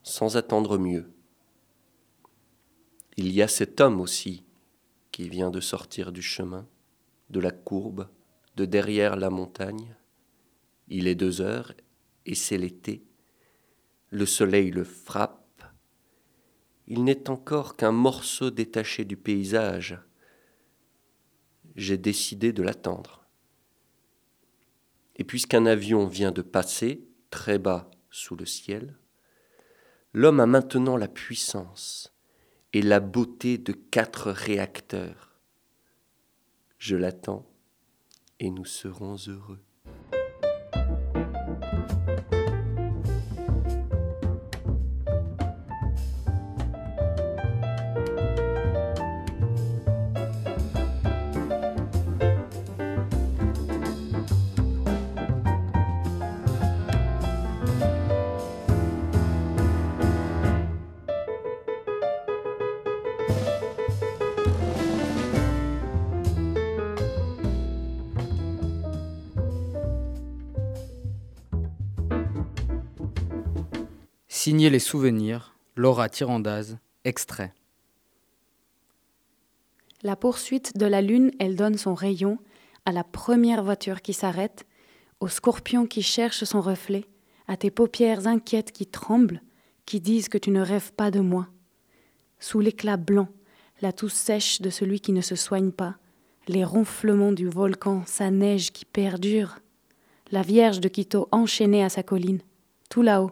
sans 0.02 0.38
attendre 0.38 0.78
mieux. 0.78 1.12
Il 3.18 3.32
y 3.32 3.42
a 3.42 3.48
cet 3.48 3.80
homme 3.80 4.02
aussi 4.02 4.44
qui 5.12 5.30
vient 5.30 5.52
de 5.52 5.60
sortir 5.60 6.12
du 6.12 6.22
chemin, 6.22 6.68
de 7.30 7.40
la 7.40 7.52
courbe, 7.52 8.10
de 8.56 8.66
derrière 8.66 9.16
la 9.16 9.30
montagne. 9.30 9.96
Il 10.88 11.08
est 11.08 11.16
deux 11.16 11.42
heures 11.42 11.74
et 12.26 12.36
c'est 12.36 12.58
l'été. 12.58 13.06
Le 14.10 14.26
soleil 14.26 14.72
le 14.72 14.84
frappe. 14.84 15.64
Il 16.88 17.04
n'est 17.04 17.30
encore 17.30 17.76
qu'un 17.76 17.92
morceau 17.92 18.52
détaché 18.52 19.06
du 19.06 19.18
paysage. 19.18 20.00
J'ai 21.76 21.98
décidé 21.98 22.54
de 22.54 22.64
l'attendre. 22.64 23.23
Et 25.16 25.24
puisqu'un 25.24 25.66
avion 25.66 26.08
vient 26.08 26.32
de 26.32 26.42
passer 26.42 27.08
très 27.30 27.60
bas 27.60 27.90
sous 28.10 28.36
le 28.36 28.46
ciel, 28.46 28.98
l'homme 30.14 30.40
a 30.40 30.46
maintenant 30.46 30.98
la 30.98 31.08
puissance 31.08 32.14
et 32.74 32.82
la 32.82 33.00
beauté 33.00 33.58
de 33.58 33.74
quatre 33.74 34.32
réacteurs. 34.32 35.40
Je 36.78 36.96
l'attends 36.96 37.46
et 38.40 38.50
nous 38.50 38.66
serons 38.66 39.16
heureux. 39.28 39.64
Signer 74.46 74.70
les 74.70 74.80
souvenirs, 74.80 75.56
Laura 75.78 76.10
Tirandaz, 76.10 76.76
extrait. 77.06 77.54
La 80.02 80.18
poursuite 80.18 80.78
de 80.78 80.86
la 80.86 81.02
lune, 81.02 81.32
elle 81.40 81.56
donne 81.56 81.78
son 81.78 81.94
rayon 81.94 82.38
à 82.86 82.92
la 82.92 83.06
première 83.06 83.64
voiture 83.64 84.02
qui 84.02 84.12
s'arrête, 84.12 84.66
au 85.22 85.30
scorpion 85.30 85.86
qui 85.86 86.02
cherche 86.02 86.44
son 86.44 86.60
reflet, 86.60 87.06
à 87.48 87.56
tes 87.56 87.72
paupières 87.72 88.28
inquiètes 88.28 88.74
qui 88.74 88.86
tremblent, 88.86 89.42
qui 89.86 90.02
disent 90.02 90.28
que 90.28 90.38
tu 90.38 90.52
ne 90.52 90.60
rêves 90.60 90.92
pas 90.92 91.10
de 91.10 91.22
moi. 91.22 91.48
Sous 92.38 92.60
l'éclat 92.60 92.98
blanc, 92.98 93.30
la 93.80 93.94
toux 93.94 94.10
sèche 94.10 94.60
de 94.60 94.70
celui 94.70 95.00
qui 95.00 95.14
ne 95.14 95.22
se 95.22 95.38
soigne 95.38 95.72
pas, 95.72 95.96
les 96.50 96.66
ronflements 96.66 97.32
du 97.32 97.48
volcan, 97.48 98.04
sa 98.06 98.30
neige 98.30 98.74
qui 98.74 98.84
perdure, 98.84 99.60
la 100.32 100.42
Vierge 100.42 100.82
de 100.82 100.90
Quito 100.90 101.30
enchaînée 101.32 101.86
à 101.86 101.88
sa 101.88 102.04
colline, 102.04 102.42
tout 102.90 103.04
là-haut, 103.04 103.32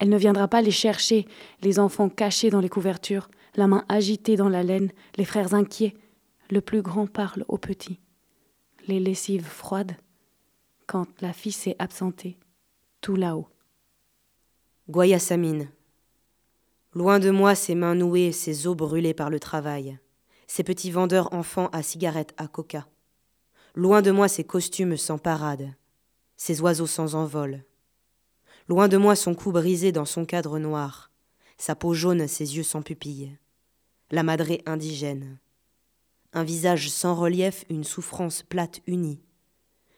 elle 0.00 0.08
ne 0.08 0.18
viendra 0.18 0.48
pas 0.48 0.62
les 0.62 0.70
chercher, 0.70 1.26
les 1.62 1.78
enfants 1.78 2.08
cachés 2.08 2.50
dans 2.50 2.60
les 2.60 2.68
couvertures, 2.68 3.28
la 3.54 3.66
main 3.66 3.84
agitée 3.88 4.36
dans 4.36 4.48
la 4.48 4.62
laine, 4.62 4.90
les 5.16 5.24
frères 5.24 5.54
inquiets. 5.54 5.94
Le 6.50 6.60
plus 6.60 6.82
grand 6.82 7.06
parle 7.06 7.44
au 7.48 7.58
petit. 7.58 8.00
Les 8.86 9.00
lessives 9.00 9.46
froides, 9.46 9.96
quand 10.86 11.06
la 11.22 11.32
fille 11.32 11.52
s'est 11.52 11.76
absentée, 11.78 12.38
tout 13.00 13.16
là-haut. 13.16 13.48
Guayasamine. 14.90 15.70
Loin 16.92 17.18
de 17.18 17.30
moi 17.30 17.54
ces 17.54 17.74
mains 17.74 17.94
nouées, 17.94 18.32
ces 18.32 18.66
os 18.66 18.76
brûlés 18.76 19.14
par 19.14 19.30
le 19.30 19.40
travail, 19.40 19.98
ces 20.46 20.62
petits 20.62 20.90
vendeurs 20.90 21.32
enfants 21.32 21.68
à 21.72 21.82
cigarettes 21.82 22.34
à 22.36 22.46
coca. 22.46 22.86
Loin 23.74 24.02
de 24.02 24.10
moi 24.10 24.28
ces 24.28 24.44
costumes 24.44 24.96
sans 24.96 25.18
parade, 25.18 25.72
ces 26.36 26.60
oiseaux 26.60 26.86
sans 26.86 27.14
envol. 27.14 27.64
Loin 28.66 28.88
de 28.88 28.96
moi 28.96 29.14
son 29.14 29.34
cou 29.34 29.52
brisé 29.52 29.92
dans 29.92 30.06
son 30.06 30.24
cadre 30.24 30.58
noir, 30.58 31.10
sa 31.58 31.74
peau 31.74 31.92
jaune, 31.92 32.26
ses 32.26 32.56
yeux 32.56 32.62
sans 32.62 32.80
pupilles. 32.80 33.36
La 34.10 34.22
madrée 34.22 34.62
indigène. 34.64 35.38
Un 36.32 36.44
visage 36.44 36.88
sans 36.88 37.14
relief, 37.14 37.64
une 37.68 37.84
souffrance 37.84 38.42
plate 38.42 38.80
unie, 38.86 39.20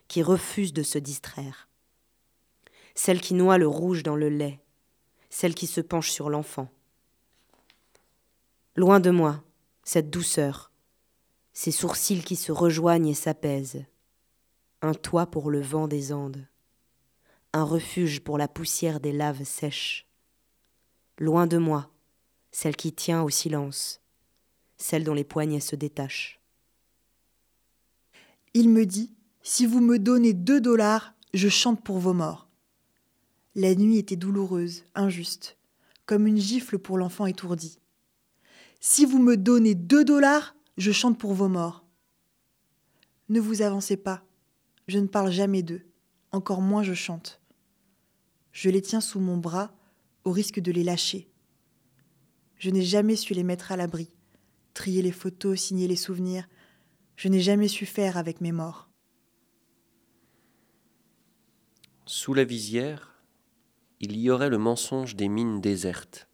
qui 0.08 0.22
refuse 0.22 0.72
de 0.72 0.82
se 0.82 0.98
distraire. 0.98 1.68
Celle 2.96 3.20
qui 3.20 3.34
noie 3.34 3.56
le 3.56 3.68
rouge 3.68 4.02
dans 4.02 4.16
le 4.16 4.28
lait, 4.28 4.60
celle 5.30 5.54
qui 5.54 5.66
se 5.66 5.80
penche 5.80 6.10
sur 6.10 6.28
l'enfant. 6.28 6.68
Loin 8.74 9.00
de 9.00 9.10
moi, 9.10 9.44
cette 9.84 10.10
douceur, 10.10 10.72
ces 11.52 11.70
sourcils 11.70 12.24
qui 12.24 12.36
se 12.36 12.52
rejoignent 12.52 13.08
et 13.08 13.14
s'apaisent, 13.14 13.84
un 14.82 14.92
toit 14.92 15.26
pour 15.26 15.50
le 15.50 15.60
vent 15.60 15.88
des 15.88 16.12
Andes, 16.12 16.46
un 17.56 17.64
refuge 17.64 18.20
pour 18.20 18.36
la 18.36 18.48
poussière 18.48 19.00
des 19.00 19.12
laves 19.12 19.44
sèches. 19.44 20.06
Loin 21.18 21.46
de 21.46 21.56
moi, 21.56 21.90
celle 22.52 22.76
qui 22.76 22.92
tient 22.92 23.22
au 23.22 23.30
silence, 23.30 24.02
celle 24.76 25.04
dont 25.04 25.14
les 25.14 25.24
poignets 25.24 25.60
se 25.60 25.74
détachent. 25.74 26.38
Il 28.52 28.68
me 28.68 28.84
dit 28.84 29.14
Si 29.42 29.64
vous 29.64 29.80
me 29.80 29.98
donnez 29.98 30.34
deux 30.34 30.60
dollars, 30.60 31.14
je 31.32 31.48
chante 31.48 31.82
pour 31.82 31.98
vos 31.98 32.12
morts. 32.12 32.46
La 33.54 33.74
nuit 33.74 33.96
était 33.96 34.16
douloureuse, 34.16 34.84
injuste, 34.94 35.56
comme 36.04 36.26
une 36.26 36.36
gifle 36.36 36.78
pour 36.78 36.98
l'enfant 36.98 37.24
étourdi. 37.24 37.78
Si 38.80 39.06
vous 39.06 39.18
me 39.18 39.38
donnez 39.38 39.74
deux 39.74 40.04
dollars, 40.04 40.54
je 40.76 40.92
chante 40.92 41.18
pour 41.18 41.32
vos 41.32 41.48
morts. 41.48 41.86
Ne 43.30 43.40
vous 43.40 43.62
avancez 43.62 43.96
pas, 43.96 44.22
je 44.88 44.98
ne 44.98 45.06
parle 45.06 45.30
jamais 45.30 45.62
d'eux, 45.62 45.86
encore 46.32 46.60
moins 46.60 46.82
je 46.82 46.92
chante. 46.92 47.40
Je 48.56 48.70
les 48.70 48.80
tiens 48.80 49.02
sous 49.02 49.20
mon 49.20 49.36
bras 49.36 49.70
au 50.24 50.32
risque 50.32 50.60
de 50.60 50.72
les 50.72 50.82
lâcher. 50.82 51.28
Je 52.56 52.70
n'ai 52.70 52.80
jamais 52.80 53.14
su 53.14 53.34
les 53.34 53.42
mettre 53.42 53.70
à 53.70 53.76
l'abri, 53.76 54.10
trier 54.72 55.02
les 55.02 55.12
photos, 55.12 55.60
signer 55.60 55.86
les 55.86 55.94
souvenirs. 55.94 56.48
Je 57.16 57.28
n'ai 57.28 57.40
jamais 57.40 57.68
su 57.68 57.84
faire 57.84 58.16
avec 58.16 58.40
mes 58.40 58.52
morts. 58.52 58.88
Sous 62.06 62.32
la 62.32 62.44
visière, 62.44 63.22
il 64.00 64.16
y 64.16 64.30
aurait 64.30 64.48
le 64.48 64.56
mensonge 64.56 65.16
des 65.16 65.28
mines 65.28 65.60
désertes, 65.60 66.26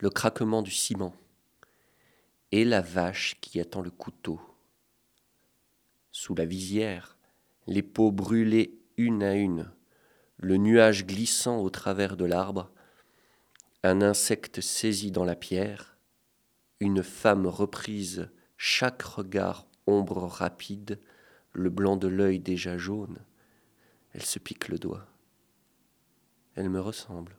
le 0.00 0.10
craquement 0.10 0.60
du 0.60 0.72
ciment 0.72 1.16
et 2.52 2.66
la 2.66 2.82
vache 2.82 3.40
qui 3.40 3.60
attend 3.60 3.80
le 3.80 3.90
couteau. 3.90 4.42
Sous 6.12 6.34
la 6.34 6.44
visière, 6.44 7.16
les 7.66 7.82
peaux 7.82 8.12
brûlées 8.12 8.78
une 8.98 9.22
à 9.22 9.34
une, 9.34 9.72
le 10.38 10.56
nuage 10.56 11.06
glissant 11.06 11.60
au 11.60 11.70
travers 11.70 12.16
de 12.16 12.24
l'arbre, 12.24 12.70
un 13.82 14.02
insecte 14.02 14.60
saisi 14.60 15.10
dans 15.10 15.24
la 15.24 15.36
pierre, 15.36 15.96
une 16.80 17.02
femme 17.02 17.46
reprise, 17.46 18.30
chaque 18.56 19.02
regard 19.02 19.66
ombre 19.86 20.24
rapide, 20.24 21.00
le 21.52 21.70
blanc 21.70 21.96
de 21.96 22.08
l'œil 22.08 22.40
déjà 22.40 22.78
jaune. 22.78 23.18
Elle 24.12 24.22
se 24.22 24.38
pique 24.38 24.68
le 24.68 24.78
doigt. 24.78 25.06
Elle 26.54 26.70
me 26.70 26.80
ressemble. 26.80 27.36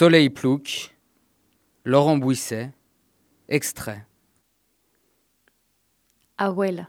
Soleil 0.00 0.30
Plouc, 0.30 0.96
Laurent 1.84 2.16
Bouisset, 2.16 2.72
extrait. 3.50 4.06
Abuela. 6.38 6.88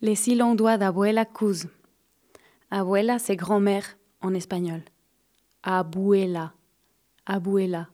Les 0.00 0.16
doigts 0.56 0.76
d'abuela 0.76 1.24
cous. 1.24 1.68
Abuela, 2.68 3.20
c'est 3.20 3.36
grand-mère 3.36 3.96
en 4.22 4.34
espagnol. 4.34 4.82
Abuela. 5.62 6.52
Abuela. 7.26 7.86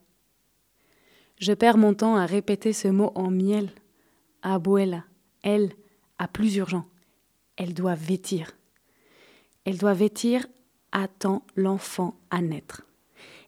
Je 1.37 1.53
perds 1.53 1.77
mon 1.77 1.93
temps 1.93 2.15
à 2.15 2.25
répéter 2.25 2.73
ce 2.73 2.87
mot 2.87 3.11
en 3.13 3.29
miel. 3.29 3.69
Abuela. 4.41 5.03
Elle 5.43 5.73
a 6.17 6.27
plus 6.27 6.55
urgent. 6.55 6.87
Elle 7.55 7.75
doit 7.75 7.93
vêtir. 7.93 8.51
Elle 9.63 9.77
doit 9.77 9.93
vêtir 9.93 10.47
attend 10.91 11.45
l'enfant 11.55 12.19
à 12.31 12.41
naître. 12.41 12.81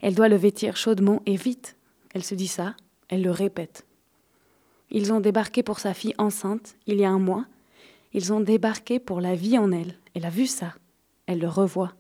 Elle 0.01 0.15
doit 0.15 0.29
le 0.29 0.35
vêtir 0.35 0.77
chaudement 0.77 1.21
et 1.25 1.35
vite. 1.35 1.77
Elle 2.13 2.23
se 2.23 2.35
dit 2.35 2.47
ça, 2.47 2.75
elle 3.07 3.21
le 3.21 3.31
répète. 3.31 3.85
Ils 4.89 5.13
ont 5.13 5.21
débarqué 5.21 5.63
pour 5.63 5.79
sa 5.79 5.93
fille 5.93 6.15
enceinte 6.17 6.75
il 6.85 6.97
y 6.97 7.05
a 7.05 7.09
un 7.09 7.19
mois. 7.19 7.45
Ils 8.13 8.33
ont 8.33 8.41
débarqué 8.41 8.99
pour 8.99 9.21
la 9.21 9.35
vie 9.35 9.57
en 9.57 9.71
elle. 9.71 9.97
Elle 10.13 10.25
a 10.25 10.29
vu 10.29 10.47
ça. 10.47 10.73
Elle 11.27 11.39
le 11.39 11.47
revoit, 11.47 11.93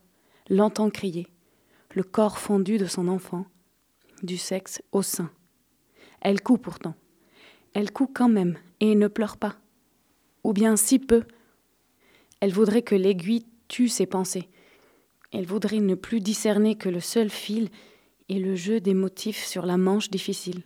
l'entend 0.49 0.89
crier, 0.89 1.27
le 1.93 2.03
corps 2.03 2.37
fondu 2.37 2.77
de 2.77 2.85
son 2.85 3.07
enfant, 3.07 3.45
du 4.23 4.37
sexe 4.37 4.81
au 4.91 5.01
sein. 5.01 5.31
Elle 6.19 6.41
coud 6.41 6.61
pourtant. 6.61 6.95
Elle 7.73 7.91
coud 7.91 8.09
quand 8.13 8.29
même 8.29 8.57
et 8.79 8.95
ne 8.95 9.07
pleure 9.07 9.37
pas. 9.37 9.55
Ou 10.43 10.53
bien 10.53 10.75
si 10.75 10.99
peu. 10.99 11.23
Elle 12.41 12.51
voudrait 12.51 12.81
que 12.81 12.95
l'aiguille 12.95 13.45
tue 13.67 13.87
ses 13.87 14.05
pensées. 14.05 14.49
Elle 15.31 15.45
voudrait 15.45 15.79
ne 15.79 15.95
plus 15.95 16.19
discerner 16.19 16.75
que 16.75 16.89
le 16.89 16.99
seul 16.99 17.29
fil 17.29 17.69
et 18.29 18.39
le 18.39 18.55
jeu 18.55 18.79
des 18.79 18.93
motifs 18.93 19.45
sur 19.45 19.65
la 19.65 19.77
manche 19.77 20.09
difficile. 20.09 20.63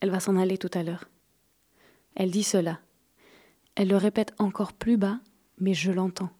Elle 0.00 0.10
va 0.10 0.20
s'en 0.20 0.36
aller 0.36 0.58
tout 0.58 0.70
à 0.74 0.82
l'heure. 0.82 1.08
Elle 2.14 2.30
dit 2.30 2.44
cela. 2.44 2.80
Elle 3.74 3.88
le 3.88 3.96
répète 3.96 4.34
encore 4.38 4.72
plus 4.72 4.96
bas, 4.96 5.20
mais 5.58 5.74
je 5.74 5.92
l'entends. 5.92 6.30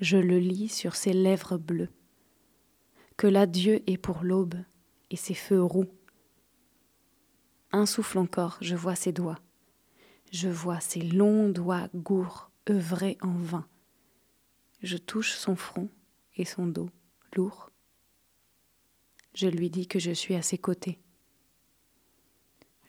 Je 0.00 0.16
le 0.16 0.38
lis 0.38 0.68
sur 0.68 0.96
ses 0.96 1.12
lèvres 1.12 1.58
bleues. 1.58 1.90
Que 3.16 3.26
l'adieu 3.26 3.82
est 3.88 3.96
pour 3.96 4.22
l'aube 4.22 4.56
et 5.10 5.16
ses 5.16 5.34
feux 5.34 5.62
roux. 5.62 5.86
Un 7.72 7.86
souffle 7.86 8.18
encore, 8.18 8.58
je 8.60 8.76
vois 8.76 8.96
ses 8.96 9.12
doigts. 9.12 9.38
Je 10.32 10.48
vois 10.48 10.80
ses 10.80 11.00
longs 11.00 11.48
doigts 11.48 11.88
gourds 11.94 12.50
œuvrer 12.68 13.18
en 13.20 13.32
vain. 13.32 13.66
Je 14.84 14.98
touche 14.98 15.32
son 15.32 15.56
front 15.56 15.88
et 16.36 16.44
son 16.44 16.66
dos 16.66 16.90
lourd. 17.34 17.70
Je 19.32 19.48
lui 19.48 19.70
dis 19.70 19.86
que 19.86 19.98
je 19.98 20.10
suis 20.10 20.34
à 20.34 20.42
ses 20.42 20.58
côtés. 20.58 21.00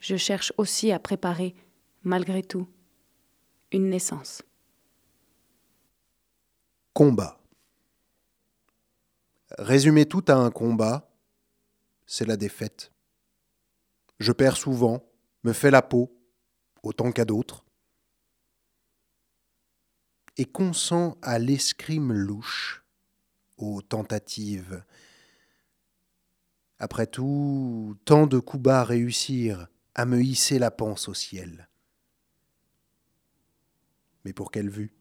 Je 0.02 0.18
cherche 0.18 0.52
aussi 0.58 0.92
à 0.92 1.00
préparer, 1.00 1.56
malgré 2.04 2.44
tout, 2.44 2.68
une 3.72 3.90
naissance. 3.90 4.44
Combat. 6.94 7.42
Résumer 9.58 10.06
tout 10.06 10.26
à 10.28 10.36
un 10.36 10.52
combat, 10.52 11.10
c'est 12.06 12.28
la 12.28 12.36
défaite. 12.36 12.92
Je 14.20 14.34
perds 14.34 14.58
souvent, 14.58 15.02
me 15.46 15.54
fais 15.54 15.72
la 15.72 15.82
peau, 15.82 16.14
autant 16.84 17.14
qu'à 17.14 17.24
d'autres, 17.24 17.65
et 20.38 20.46
consent 20.46 21.18
à 21.22 21.40
l'escrime 21.40 22.12
louche 22.12 22.84
aux 23.58 23.82
tentatives. 23.82 24.84
Après 26.78 27.08
tout, 27.08 27.98
tant 28.06 28.28
de 28.28 28.40
coups 28.40 28.64
bas 28.64 28.84
réussir 28.84 29.68
à 29.94 30.06
me 30.06 30.22
hisser 30.22 30.60
la 30.60 30.72
panse 30.72 31.08
au 31.08 31.14
ciel. 31.14 31.70
Mais 34.26 34.34
pour 34.34 34.52
quelle 34.52 34.70
vue? 34.70 34.94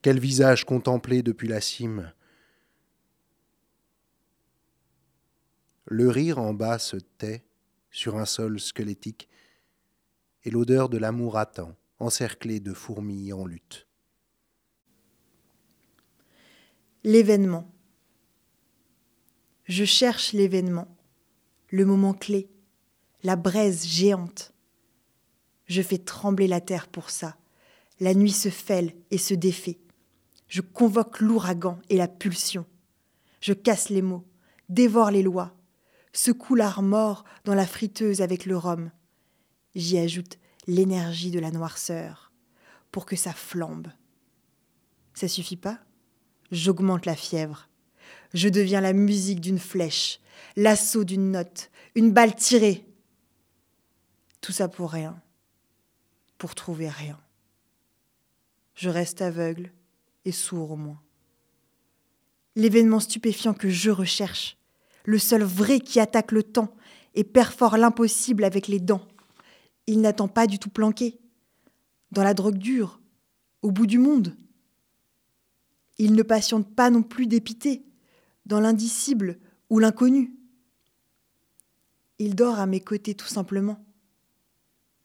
Quel 0.00 0.20
visage 0.20 0.64
contemplé 0.64 1.22
depuis 1.22 1.48
la 1.48 1.60
cime? 1.60 2.12
Le 5.86 6.08
rire 6.08 6.38
en 6.38 6.54
bas 6.54 6.78
se 6.78 6.96
tait 6.96 7.44
sur 7.90 8.16
un 8.16 8.26
sol 8.26 8.60
squelettique, 8.60 9.28
et 10.44 10.50
l'odeur 10.50 10.88
de 10.88 10.98
l'amour 10.98 11.38
attend 11.38 11.74
encerclés 11.98 12.60
de 12.60 12.74
fourmis 12.74 13.32
en 13.32 13.46
lutte. 13.46 13.83
L'événement. 17.06 17.70
Je 19.66 19.84
cherche 19.84 20.32
l'événement, 20.32 20.88
le 21.68 21.84
moment 21.84 22.14
clé, 22.14 22.48
la 23.22 23.36
braise 23.36 23.86
géante. 23.86 24.54
Je 25.66 25.82
fais 25.82 25.98
trembler 25.98 26.46
la 26.46 26.62
terre 26.62 26.88
pour 26.88 27.10
ça. 27.10 27.36
La 28.00 28.14
nuit 28.14 28.32
se 28.32 28.48
fêle 28.48 28.94
et 29.10 29.18
se 29.18 29.34
défait. 29.34 29.80
Je 30.48 30.62
convoque 30.62 31.20
l'ouragan 31.20 31.78
et 31.90 31.98
la 31.98 32.08
pulsion. 32.08 32.64
Je 33.42 33.52
casse 33.52 33.90
les 33.90 34.00
mots, 34.00 34.24
dévore 34.70 35.10
les 35.10 35.22
lois, 35.22 35.54
secoue 36.14 36.54
l'art 36.54 36.80
mort 36.80 37.24
dans 37.44 37.54
la 37.54 37.66
friteuse 37.66 38.22
avec 38.22 38.46
le 38.46 38.56
rhum. 38.56 38.90
J'y 39.74 39.98
ajoute 39.98 40.38
l'énergie 40.66 41.30
de 41.30 41.38
la 41.38 41.50
noirceur 41.50 42.32
pour 42.90 43.04
que 43.04 43.14
ça 43.14 43.34
flambe. 43.34 43.88
Ça 45.12 45.28
suffit 45.28 45.58
pas? 45.58 45.83
J'augmente 46.54 47.04
la 47.04 47.16
fièvre. 47.16 47.68
Je 48.32 48.48
deviens 48.48 48.80
la 48.80 48.92
musique 48.92 49.40
d'une 49.40 49.58
flèche, 49.58 50.20
l'assaut 50.54 51.02
d'une 51.02 51.32
note, 51.32 51.68
une 51.96 52.12
balle 52.12 52.36
tirée. 52.36 52.86
Tout 54.40 54.52
ça 54.52 54.68
pour 54.68 54.92
rien, 54.92 55.20
pour 56.38 56.54
trouver 56.54 56.88
rien. 56.88 57.18
Je 58.76 58.88
reste 58.88 59.20
aveugle 59.20 59.72
et 60.24 60.30
sourd 60.30 60.70
au 60.70 60.76
moins. 60.76 61.00
L'événement 62.54 63.00
stupéfiant 63.00 63.52
que 63.52 63.68
je 63.68 63.90
recherche, 63.90 64.56
le 65.06 65.18
seul 65.18 65.42
vrai 65.42 65.80
qui 65.80 65.98
attaque 65.98 66.30
le 66.30 66.44
temps 66.44 66.72
et 67.16 67.24
perfore 67.24 67.78
l'impossible 67.78 68.44
avec 68.44 68.68
les 68.68 68.78
dents. 68.78 69.08
Il 69.88 70.00
n'attend 70.00 70.28
pas 70.28 70.46
du 70.46 70.60
tout 70.60 70.70
planqué, 70.70 71.18
dans 72.12 72.22
la 72.22 72.32
drogue 72.32 72.58
dure, 72.58 73.00
au 73.62 73.72
bout 73.72 73.88
du 73.88 73.98
monde. 73.98 74.36
Il 75.98 76.14
ne 76.14 76.22
patiente 76.22 76.74
pas 76.74 76.90
non 76.90 77.02
plus 77.02 77.26
dépité, 77.26 77.84
dans 78.46 78.60
l'indicible 78.60 79.38
ou 79.70 79.78
l'inconnu. 79.78 80.34
Il 82.18 82.34
dort 82.34 82.58
à 82.58 82.66
mes 82.66 82.80
côtés 82.80 83.14
tout 83.14 83.26
simplement, 83.26 83.84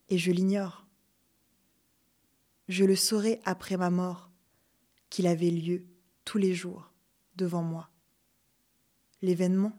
et 0.09 0.17
je 0.17 0.31
l'ignore. 0.31 0.85
Je 2.67 2.85
le 2.85 2.95
saurai 2.95 3.39
après 3.45 3.77
ma 3.77 3.89
mort 3.89 4.29
qu'il 5.09 5.27
avait 5.27 5.49
lieu 5.49 5.85
tous 6.25 6.37
les 6.37 6.53
jours 6.53 6.91
devant 7.35 7.63
moi. 7.63 7.89
L'événement, 9.21 9.73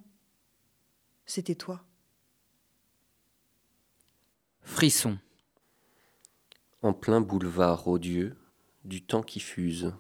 c'était 1.25 1.55
toi. 1.55 1.85
Frisson. 4.63 5.19
En 6.83 6.93
plein 6.93 7.21
boulevard 7.21 7.87
odieux 7.87 8.37
du 8.85 9.03
temps 9.03 9.23
qui 9.23 9.41
fuse, 9.41 9.93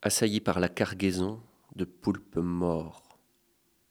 assailli 0.00 0.40
par 0.40 0.60
la 0.60 0.68
cargaison 0.68 1.42
de 1.74 1.84
poulpes 1.84 2.36
morts 2.36 3.18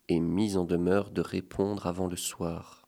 et 0.07 0.21
mis 0.21 0.55
en 0.55 0.63
demeure 0.63 1.11
de 1.11 1.19
répondre 1.19 1.85
avant 1.85 2.07
le 2.07 2.15
soir. 2.15 2.87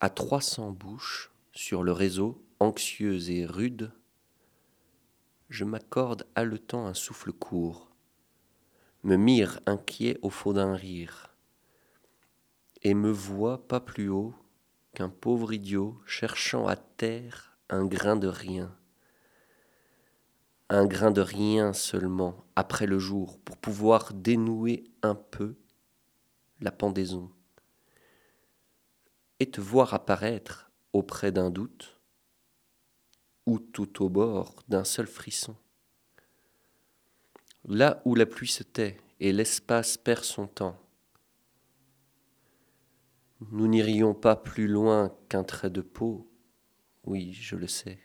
À 0.00 0.08
trois 0.08 0.40
cents 0.40 0.70
bouches 0.70 1.30
sur 1.52 1.82
le 1.82 1.92
réseau, 1.92 2.42
anxieuse 2.60 3.28
et 3.28 3.44
rude, 3.44 3.92
je 5.50 5.64
m'accorde 5.64 6.26
haletant 6.34 6.86
un 6.86 6.94
souffle 6.94 7.32
court, 7.32 7.90
me 9.02 9.16
mire 9.16 9.60
inquiet 9.66 10.18
au 10.22 10.30
faux 10.30 10.54
d'un 10.54 10.74
rire, 10.74 11.36
et 12.82 12.94
me 12.94 13.10
vois 13.10 13.68
pas 13.68 13.80
plus 13.80 14.08
haut 14.08 14.34
qu'un 14.94 15.10
pauvre 15.10 15.52
idiot 15.52 16.00
cherchant 16.06 16.66
à 16.66 16.76
terre 16.76 17.58
un 17.68 17.84
grain 17.84 18.16
de 18.16 18.28
rien 18.28 18.77
un 20.70 20.84
grain 20.86 21.10
de 21.10 21.22
rien 21.22 21.72
seulement 21.72 22.44
après 22.54 22.86
le 22.86 22.98
jour 22.98 23.38
pour 23.40 23.56
pouvoir 23.56 24.12
dénouer 24.12 24.84
un 25.02 25.14
peu 25.14 25.56
la 26.60 26.70
pendaison 26.70 27.30
et 29.40 29.50
te 29.50 29.60
voir 29.60 29.94
apparaître 29.94 30.70
auprès 30.92 31.32
d'un 31.32 31.50
doute 31.50 31.98
ou 33.46 33.58
tout 33.58 34.04
au 34.04 34.10
bord 34.10 34.62
d'un 34.68 34.84
seul 34.84 35.06
frisson. 35.06 35.56
Là 37.64 38.02
où 38.04 38.14
la 38.14 38.26
pluie 38.26 38.48
se 38.48 38.62
tait 38.62 39.00
et 39.20 39.32
l'espace 39.32 39.96
perd 39.96 40.24
son 40.24 40.46
temps, 40.46 40.78
nous 43.52 43.68
n'irions 43.68 44.14
pas 44.14 44.36
plus 44.36 44.68
loin 44.68 45.16
qu'un 45.28 45.44
trait 45.44 45.70
de 45.70 45.80
peau, 45.80 46.30
oui, 47.04 47.32
je 47.32 47.56
le 47.56 47.68
sais, 47.68 48.00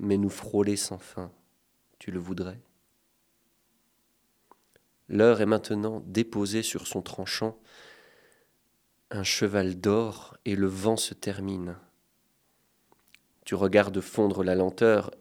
mais 0.00 0.16
nous 0.16 0.30
frôler 0.30 0.76
sans 0.76 0.98
fin 0.98 1.30
tu 2.04 2.10
le 2.10 2.20
voudrais 2.20 2.60
L'heure 5.08 5.40
est 5.40 5.46
maintenant 5.46 6.02
déposée 6.04 6.62
sur 6.62 6.86
son 6.86 7.00
tranchant, 7.00 7.58
un 9.10 9.22
cheval 9.22 9.80
d'or 9.80 10.36
et 10.44 10.54
le 10.54 10.66
vent 10.66 10.98
se 10.98 11.14
termine. 11.14 11.78
Tu 13.46 13.54
regardes 13.54 14.02
fondre 14.02 14.44
la 14.44 14.54
lenteur 14.54 15.12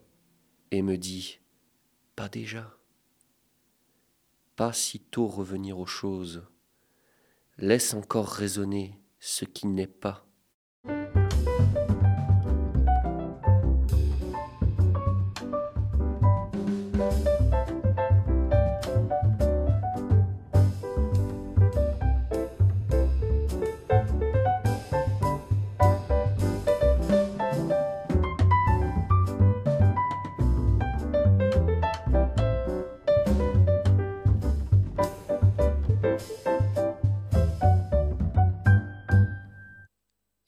et 0.71 0.81
me 0.81 0.97
dis 0.97 1.39
Pas 2.17 2.27
déjà. 2.27 2.75
Pas 4.57 4.73
si 4.73 4.99
tôt 4.99 5.27
revenir 5.27 5.79
aux 5.79 5.85
choses. 5.85 6.43
Laisse 7.57 7.93
encore 7.93 8.27
résonner 8.27 8.99
ce 9.21 9.45
qui 9.45 9.67
n'est 9.67 9.87
pas. 9.87 10.27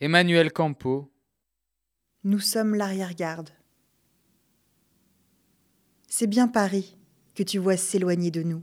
Emmanuel 0.06 0.54
Campo. 0.54 1.12
Nous 2.24 2.38
sommes 2.38 2.76
l'arrière-garde. 2.76 3.50
C'est 6.08 6.28
bien 6.28 6.48
Paris 6.48 6.96
que 7.34 7.42
tu 7.42 7.58
vois 7.58 7.76
s'éloigner 7.76 8.30
de 8.30 8.44
nous, 8.44 8.62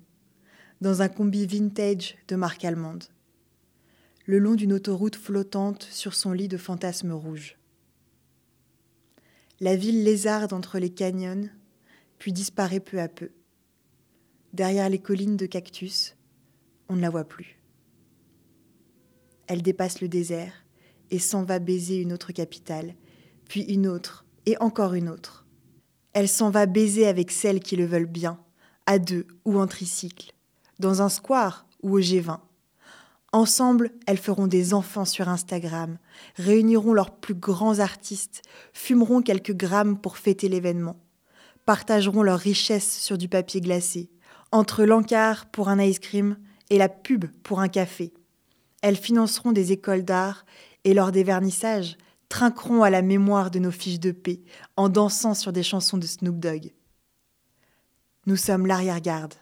dans 0.81 1.03
un 1.03 1.09
combi 1.09 1.45
vintage 1.45 2.15
de 2.29 2.37
marque 2.37 2.65
allemande, 2.65 3.03
le 4.25 4.39
long 4.39 4.55
d'une 4.55 4.73
autoroute 4.73 5.17
flottante 5.17 5.83
sur 5.83 6.15
son 6.15 6.31
lit 6.31 6.47
de 6.47 6.57
fantasmes 6.57 7.11
rouges. 7.11 7.59
La 9.59 9.75
ville 9.75 10.05
lézarde 10.05 10.53
entre 10.53 10.79
les 10.79 10.95
canyons, 10.95 11.51
puis 12.21 12.33
disparaît 12.33 12.79
peu 12.79 13.01
à 13.01 13.09
peu. 13.09 13.33
Derrière 14.53 14.89
les 14.89 15.01
collines 15.01 15.37
de 15.37 15.47
cactus, 15.47 16.15
on 16.89 16.95
ne 16.95 17.01
la 17.01 17.11
voit 17.11 17.27
plus. 17.27 17.59
Elle 19.49 19.63
dépasse 19.63 20.01
le 20.01 20.07
désert, 20.07 20.62
et 21.13 21.21
s'en 21.21 21.45
va 21.45 21.61
baiser 21.61 21.99
une 21.99 22.13
autre 22.13 22.33
capitale, 22.33 22.97
puis 23.49 23.61
une 23.63 23.87
autre, 23.87 24.25
et 24.47 24.57
encore 24.61 24.95
une 24.95 25.09
autre. 25.09 25.47
Elle 26.15 26.29
s'en 26.29 26.51
va 26.51 26.67
baiser 26.67 27.07
avec 27.07 27.31
celles 27.31 27.61
qui 27.61 27.77
le 27.77 27.87
veulent 27.87 28.07
bien, 28.07 28.41
à 28.87 28.99
deux 28.99 29.27
ou 29.45 29.61
en 29.61 29.67
tricycle, 29.67 30.33
dans 30.81 31.03
un 31.03 31.09
square 31.09 31.67
ou 31.83 31.97
au 31.97 32.01
G20. 32.01 32.39
Ensemble, 33.35 33.93
elles 34.07 34.19
feront 34.19 34.47
des 34.47 34.75
enfants 34.75 35.05
sur 35.05 35.29
Instagram, 35.29 35.99
réuniront 36.37 36.93
leurs 36.93 37.15
plus 37.15 37.35
grands 37.35 37.79
artistes, 37.79 38.43
fumeront 38.73 39.23
quelques 39.23 39.55
grammes 39.55 39.99
pour 39.99 40.17
fêter 40.17 40.49
l'événement, 40.49 40.99
partageront 41.67 42.23
leurs 42.23 42.39
richesses 42.39 42.99
sur 42.99 43.17
du 43.19 43.29
papier 43.29 43.61
glacé, 43.61 44.11
entre 44.51 44.85
l'encart 44.85 45.47
pour 45.47 45.69
un 45.69 45.81
ice 45.81 45.99
cream 45.99 46.37
et 46.71 46.79
la 46.79 46.89
pub 46.89 47.27
pour 47.43 47.61
un 47.61 47.69
café. 47.69 48.13
Elles 48.83 48.97
financeront 48.97 49.53
des 49.53 49.73
écoles 49.73 50.05
d'art 50.05 50.45
et 50.85 50.95
lors 50.95 51.13
des 51.13 51.25
vernissages, 51.25 51.97
trinqueront 52.29 52.83
à 52.83 52.91
la 52.91 53.03
mémoire 53.03 53.51
de 53.51 53.59
nos 53.59 53.71
fiches 53.71 54.01
de 54.01 54.11
paix 54.11 54.41
en 54.77 54.89
dansant 54.89 55.35
sur 55.35 55.53
des 55.53 55.63
chansons 55.63 55.99
de 55.99 56.07
Snoop 56.07 56.39
Dogg. 56.39 56.73
Nous 58.27 58.37
sommes 58.37 58.67
l'arrière-garde. 58.67 59.35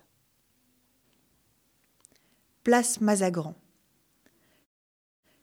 Place 2.65 3.01
Mazagran. 3.01 3.55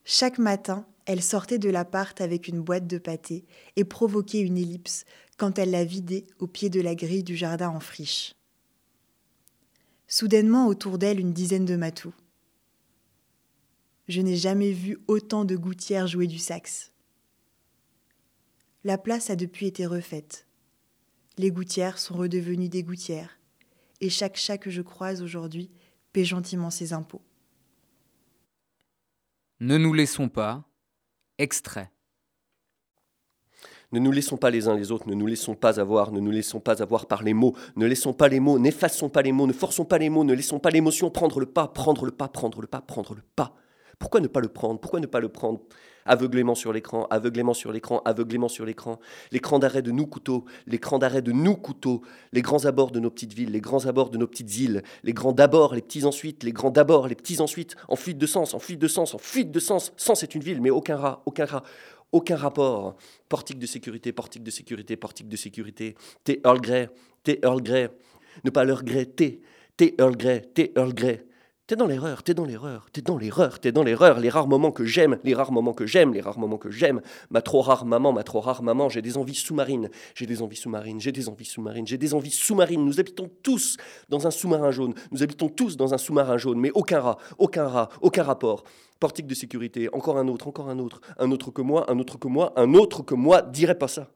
Chaque 0.04 0.40
matin, 0.40 0.86
elle 1.06 1.24
sortait 1.24 1.58
de 1.58 1.70
l'appart 1.70 2.20
avec 2.20 2.48
une 2.48 2.62
boîte 2.62 2.88
de 2.88 2.98
pâté 2.98 3.46
et 3.76 3.86
provoquait 3.86 4.42
une 4.42 4.58
ellipse 4.58 5.06
quand 5.38 5.58
elle 5.58 5.72
la 5.72 5.86
vidait 5.86 6.28
au 6.40 6.48
pied 6.48 6.70
de 6.70 6.82
la 6.82 6.96
grille 6.96 7.24
du 7.24 7.36
jardin 7.36 7.70
en 7.70 7.80
friche. 7.80 8.36
Soudainement 10.08 10.68
autour 10.68 10.98
d'elle 10.98 11.20
une 11.20 11.34
dizaine 11.34 11.66
de 11.66 11.76
matous. 11.76 12.14
Je 14.08 14.22
n'ai 14.22 14.38
jamais 14.38 14.72
vu 14.72 14.98
autant 15.08 15.43
de 15.43 15.56
gouttières 15.56 16.08
jouer 16.08 16.28
du 16.28 16.39
sax. 16.39 16.91
la 18.84 18.98
place 18.98 19.30
a 19.30 19.36
depuis 19.36 19.67
été 19.67 19.86
refaite. 19.86 20.48
Les 21.38 21.52
gouttières 21.52 22.00
sont 22.00 22.15
redevenues 22.15 22.70
des 22.70 22.84
gouttières, 22.84 23.38
et 24.00 24.10
chaque 24.10 24.38
chat 24.38 24.58
que 24.58 24.70
je 24.70 24.82
croise 24.82 25.22
aujourd'hui 25.22 25.70
paie 26.13 26.24
gentiment 26.24 26.70
ses 26.70 26.93
impôts. 26.93 27.22
Ne 29.60 29.78
nous 29.78 29.93
laissons 29.93 30.30
pas. 30.30 30.63
Extrait. 31.38 31.91
Ne 33.91 34.00
nous 34.00 34.12
laissons 34.12 34.38
pas 34.38 34.50
les 34.50 34.67
uns 34.67 34.76
les 34.76 34.91
autres, 34.91 35.08
ne 35.08 35.15
nous 35.15 35.28
laissons 35.28 35.56
pas 35.56 35.80
avoir, 35.80 36.12
ne 36.12 36.20
nous 36.20 36.32
laissons 36.32 36.60
pas 36.60 36.82
avoir 36.82 37.08
par 37.08 37.24
les 37.24 37.34
mots, 37.34 37.56
ne 37.76 37.86
laissons 37.86 38.13
pas 38.13 38.28
les 38.28 38.39
mots, 38.39 38.60
n'effaçons 38.60 39.10
pas 39.10 39.22
les 39.22 39.32
mots, 39.32 39.48
ne 39.48 39.54
forçons 39.54 39.86
pas 39.86 39.98
les 39.98 40.10
mots, 40.10 40.24
ne 40.24 40.34
laissons 40.34 40.60
pas 40.60 40.70
l'émotion 40.70 41.10
prendre 41.10 41.39
le 41.39 41.46
pas, 41.46 41.67
prendre 41.67 42.06
le 42.06 42.12
pas, 42.12 42.28
prendre 42.28 42.62
le 42.62 42.67
pas, 42.67 42.82
prendre 42.82 43.13
le 43.13 43.22
pas. 43.36 43.56
Pourquoi 44.00 44.22
ne 44.22 44.28
pas 44.28 44.40
le 44.40 44.48
prendre? 44.48 44.80
Pourquoi 44.80 45.00
ne 45.00 45.06
pas 45.06 45.20
le 45.20 45.30
prendre 45.30 45.62
aveuglément 46.08 46.56
sur 46.56 46.74
l'écran, 46.74 47.06
aveuglément 47.10 47.54
sur 47.54 47.72
l'écran, 47.72 48.02
aveuglément 48.06 48.48
sur 48.48 48.66
l'écran, 48.66 49.00
l'écran 49.32 49.60
d'arrêt 49.60 49.82
de 49.82 49.92
nous 49.92 50.08
couteaux, 50.08 50.46
l'écran 50.66 50.98
d'arrêt 50.98 51.22
de 51.22 51.32
nous 51.32 51.56
couteaux, 51.56 52.02
les 52.32 52.42
grands 52.42 52.66
abords 52.66 52.92
de 52.92 53.00
nos 53.00 53.12
petites 53.12 53.34
villes, 53.34 53.52
les 53.52 53.62
grands 53.62 53.86
abords 53.86 54.10
de 54.10 54.18
nos 54.18 54.28
petites 54.28 54.58
îles, 54.58 54.84
les 55.04 55.14
grands 55.14 55.34
d'abord, 55.34 55.76
les 55.76 55.82
petits 55.82 56.06
ensuite, 56.06 56.44
les 56.44 56.54
grands 56.54 56.72
d'abord, 56.72 57.08
les 57.08 57.16
petits 57.16 57.42
ensuite, 57.42 57.76
en 57.88 57.96
fuite 57.96 58.18
de 58.18 58.26
sens, 58.26 58.54
en 58.54 58.60
fuite 58.60 58.80
de 58.80 58.88
sens, 58.88 59.14
en 59.14 59.20
fuite 59.20 59.52
de 59.52 59.60
sens. 59.60 59.92
Sens 59.98 60.24
est 60.24 60.34
une 60.34 60.42
ville, 60.42 60.62
mais 60.62 60.70
aucun 60.70 60.96
rat, 60.96 61.22
aucun 61.26 61.46
rat, 61.46 61.64
aucun 62.12 62.38
rapport. 62.38 62.96
Portique 63.30 63.60
de 63.60 63.68
sécurité, 63.68 64.12
portique 64.14 64.44
de 64.44 64.52
sécurité, 64.52 64.96
portique 64.96 65.28
de 65.28 65.38
sécurité. 65.38 65.96
T. 66.24 66.42
Earl 66.46 66.62
Grey, 66.62 66.90
T. 67.24 67.40
Earl 67.44 67.62
Grey. 67.62 67.90
Ne 68.44 68.50
pas 68.50 68.64
leur 68.64 68.84
gré, 68.84 69.06
T. 69.06 69.42
T. 69.76 69.96
Earl 70.00 70.16
Grey, 70.16 70.42
T. 70.54 70.72
Earl 70.78 70.94
Grey. 70.94 71.26
T'es 71.68 71.76
dans 71.76 71.86
l'erreur, 71.86 72.24
t'es 72.24 72.34
dans 72.34 72.46
l'erreur, 72.46 72.88
t'es 72.94 73.02
dans 73.02 73.18
l'erreur, 73.18 73.60
t'es 73.60 73.74
dans 73.74 73.84
l'erreur. 73.84 74.22
Les 74.22 74.30
rares 74.30 74.48
moments 74.48 74.72
que 74.72 74.86
j'aime, 74.86 75.20
les 75.26 75.34
rares 75.34 75.52
moments 75.52 75.74
que 75.74 75.86
j'aime, 75.86 76.14
les 76.14 76.22
rares 76.22 76.40
moments 76.40 76.58
que 76.58 76.72
j'aime. 76.72 77.02
Ma 77.30 77.42
trop 77.42 77.60
rare 77.60 77.86
maman, 77.86 78.14
ma 78.14 78.24
trop 78.24 78.40
rare 78.40 78.64
maman, 78.64 78.88
j'ai 78.88 79.02
des 79.02 79.18
envies 79.18 79.36
sous-marines, 79.36 79.90
j'ai 80.16 80.26
des 80.26 80.42
envies 80.42 80.56
sous-marines, 80.56 81.02
j'ai 81.02 81.12
des 81.12 81.28
envies 81.28 81.44
sous-marines, 81.44 81.86
j'ai 81.86 81.98
des 81.98 82.14
envies 82.14 82.32
sous-marines. 82.32 82.86
Nous 82.86 83.02
habitons 83.02 83.30
tous 83.44 83.76
dans 84.08 84.26
un 84.28 84.32
sous-marin 84.32 84.72
jaune, 84.72 84.94
nous 85.12 85.24
habitons 85.24 85.50
tous 85.50 85.76
dans 85.76 85.94
un 85.94 85.98
sous-marin 85.98 86.38
jaune, 86.38 86.58
mais 86.58 86.72
aucun 86.74 87.02
rat, 87.02 87.18
aucun 87.38 87.68
rat, 87.68 87.90
aucun 88.00 88.24
rapport. 88.24 88.64
Portique 89.02 89.28
de 89.28 89.36
sécurité, 89.36 89.90
encore 89.94 90.18
un 90.18 90.30
autre, 90.30 90.48
encore 90.48 90.70
un 90.70 90.80
autre, 90.80 91.02
un 91.20 91.32
autre 91.32 91.52
que 91.52 91.62
moi, 91.62 91.92
un 91.92 92.00
autre 92.00 92.18
que 92.18 92.30
moi, 92.30 92.54
un 92.56 92.76
autre 92.76 93.02
que 93.04 93.14
moi, 93.14 93.42
dirait 93.42 93.78
pas 93.78 93.90
ça. 93.90 94.08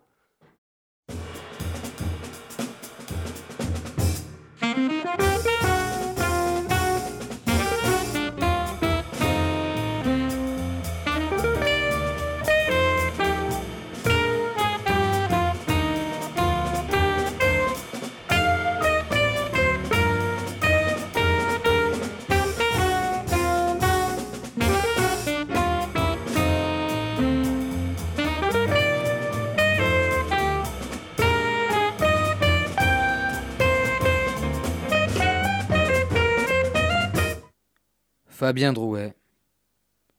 Fabien 38.41 38.73
Drouet. 38.73 39.13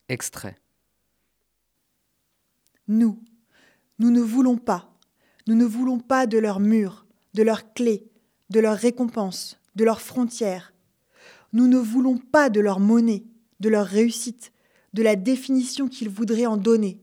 Extrait. 0.08 0.54
Nous, 2.86 3.20
nous 3.98 4.12
ne 4.12 4.20
voulons 4.20 4.58
pas, 4.58 4.96
nous 5.48 5.56
ne 5.56 5.64
voulons 5.64 5.98
pas 5.98 6.28
de 6.28 6.38
leurs 6.38 6.60
murs, 6.60 7.04
de 7.34 7.42
leurs 7.42 7.74
clés, 7.74 8.06
de 8.48 8.60
leurs 8.60 8.78
récompenses, 8.78 9.58
de 9.74 9.82
leurs 9.82 10.00
frontières. 10.00 10.72
Nous 11.52 11.66
ne 11.66 11.78
voulons 11.78 12.16
pas 12.16 12.48
de 12.48 12.60
leur 12.60 12.78
monnaie, 12.78 13.24
de 13.58 13.68
leur 13.68 13.86
réussite, 13.86 14.52
de 14.92 15.02
la 15.02 15.16
définition 15.16 15.88
qu'ils 15.88 16.08
voudraient 16.08 16.46
en 16.46 16.56
donner. 16.56 17.00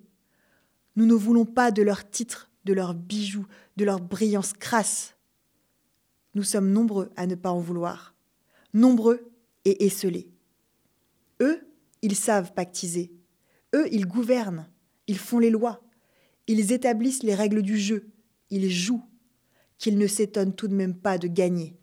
Nous 0.95 1.05
ne 1.05 1.15
voulons 1.15 1.43
pas 1.43 1.71
de 1.71 1.81
leurs 1.81 2.09
titres, 2.09 2.49
de 2.63 2.71
leurs 2.71 2.93
bijoux, 2.93 3.45
de 3.75 3.83
leur 3.83 3.99
brillance 3.99 4.53
crasse. 4.53 5.17
Nous 6.33 6.43
sommes 6.43 6.71
nombreux 6.71 7.11
à 7.17 7.27
ne 7.27 7.35
pas 7.35 7.51
en 7.51 7.59
vouloir, 7.59 8.15
nombreux 8.73 9.29
et 9.65 9.85
esselés. 9.85 10.31
Eux, 11.41 11.61
ils 12.01 12.15
savent 12.15 12.53
pactiser. 12.53 13.11
Eux, 13.75 13.87
ils 13.91 14.05
gouvernent. 14.05 14.67
Ils 15.07 15.17
font 15.17 15.39
les 15.39 15.49
lois. 15.49 15.81
Ils 16.47 16.71
établissent 16.71 17.23
les 17.23 17.35
règles 17.35 17.61
du 17.61 17.77
jeu. 17.77 18.09
Ils 18.49 18.69
jouent. 18.69 19.05
Qu'ils 19.77 19.97
ne 19.97 20.07
s'étonnent 20.07 20.55
tout 20.55 20.67
de 20.67 20.75
même 20.75 20.95
pas 20.95 21.17
de 21.17 21.27
gagner. 21.27 21.77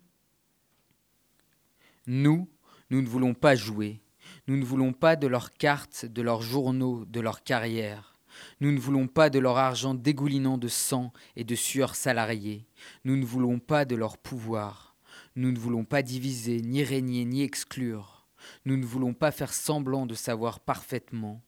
Nous, 2.07 2.49
nous 2.91 3.03
ne 3.03 3.07
voulons 3.07 3.35
pas 3.35 3.55
jouer. 3.55 4.03
Nous 4.47 4.57
ne 4.57 4.65
voulons 4.65 4.93
pas 4.93 5.17
de 5.17 5.27
leurs 5.27 5.51
cartes, 5.51 6.07
de 6.07 6.23
leurs 6.23 6.43
journaux, 6.43 7.05
de 7.05 7.21
leurs 7.21 7.43
carrières. 7.43 8.17
Nous 8.61 8.71
ne 8.71 8.79
voulons 8.79 9.09
pas 9.09 9.31
de 9.31 9.39
leur 9.39 9.57
argent 9.57 9.95
dégoulinant 9.95 10.59
de 10.59 10.69
sang 10.69 11.13
et 11.37 11.45
de 11.45 11.55
sueur 11.55 11.95
salariée. 11.95 12.67
Nous 13.05 13.17
ne 13.17 13.25
voulons 13.25 13.59
pas 13.59 13.85
de 13.85 13.97
leur 13.97 14.19
pouvoir. 14.19 14.95
Nous 15.35 15.51
ne 15.51 15.59
voulons 15.59 15.85
pas 15.85 16.03
diviser, 16.03 16.61
ni 16.61 16.85
régner, 16.85 17.25
ni 17.25 17.43
exclure. 17.43 18.16
Nous 18.65 18.77
ne 18.77 18.85
voulons 18.85 19.15
pas 19.15 19.31
faire 19.31 19.53
semblant 19.53 20.07
de 20.07 20.15
savoir 20.15 20.61
parfaitement. 20.61 21.43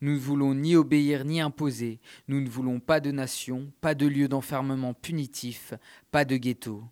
Nous 0.00 0.12
ne 0.12 0.18
voulons 0.18 0.54
ni 0.54 0.76
obéir 0.76 1.24
ni 1.24 1.40
imposer. 1.40 2.00
Nous 2.28 2.40
ne 2.40 2.48
voulons 2.48 2.80
pas 2.80 3.00
de 3.00 3.10
nation, 3.10 3.72
pas 3.80 3.94
de 3.94 4.06
lieu 4.06 4.28
d'enfermement 4.28 4.94
punitif, 4.94 5.74
pas 6.10 6.24
de 6.24 6.36
ghetto. 6.36 6.84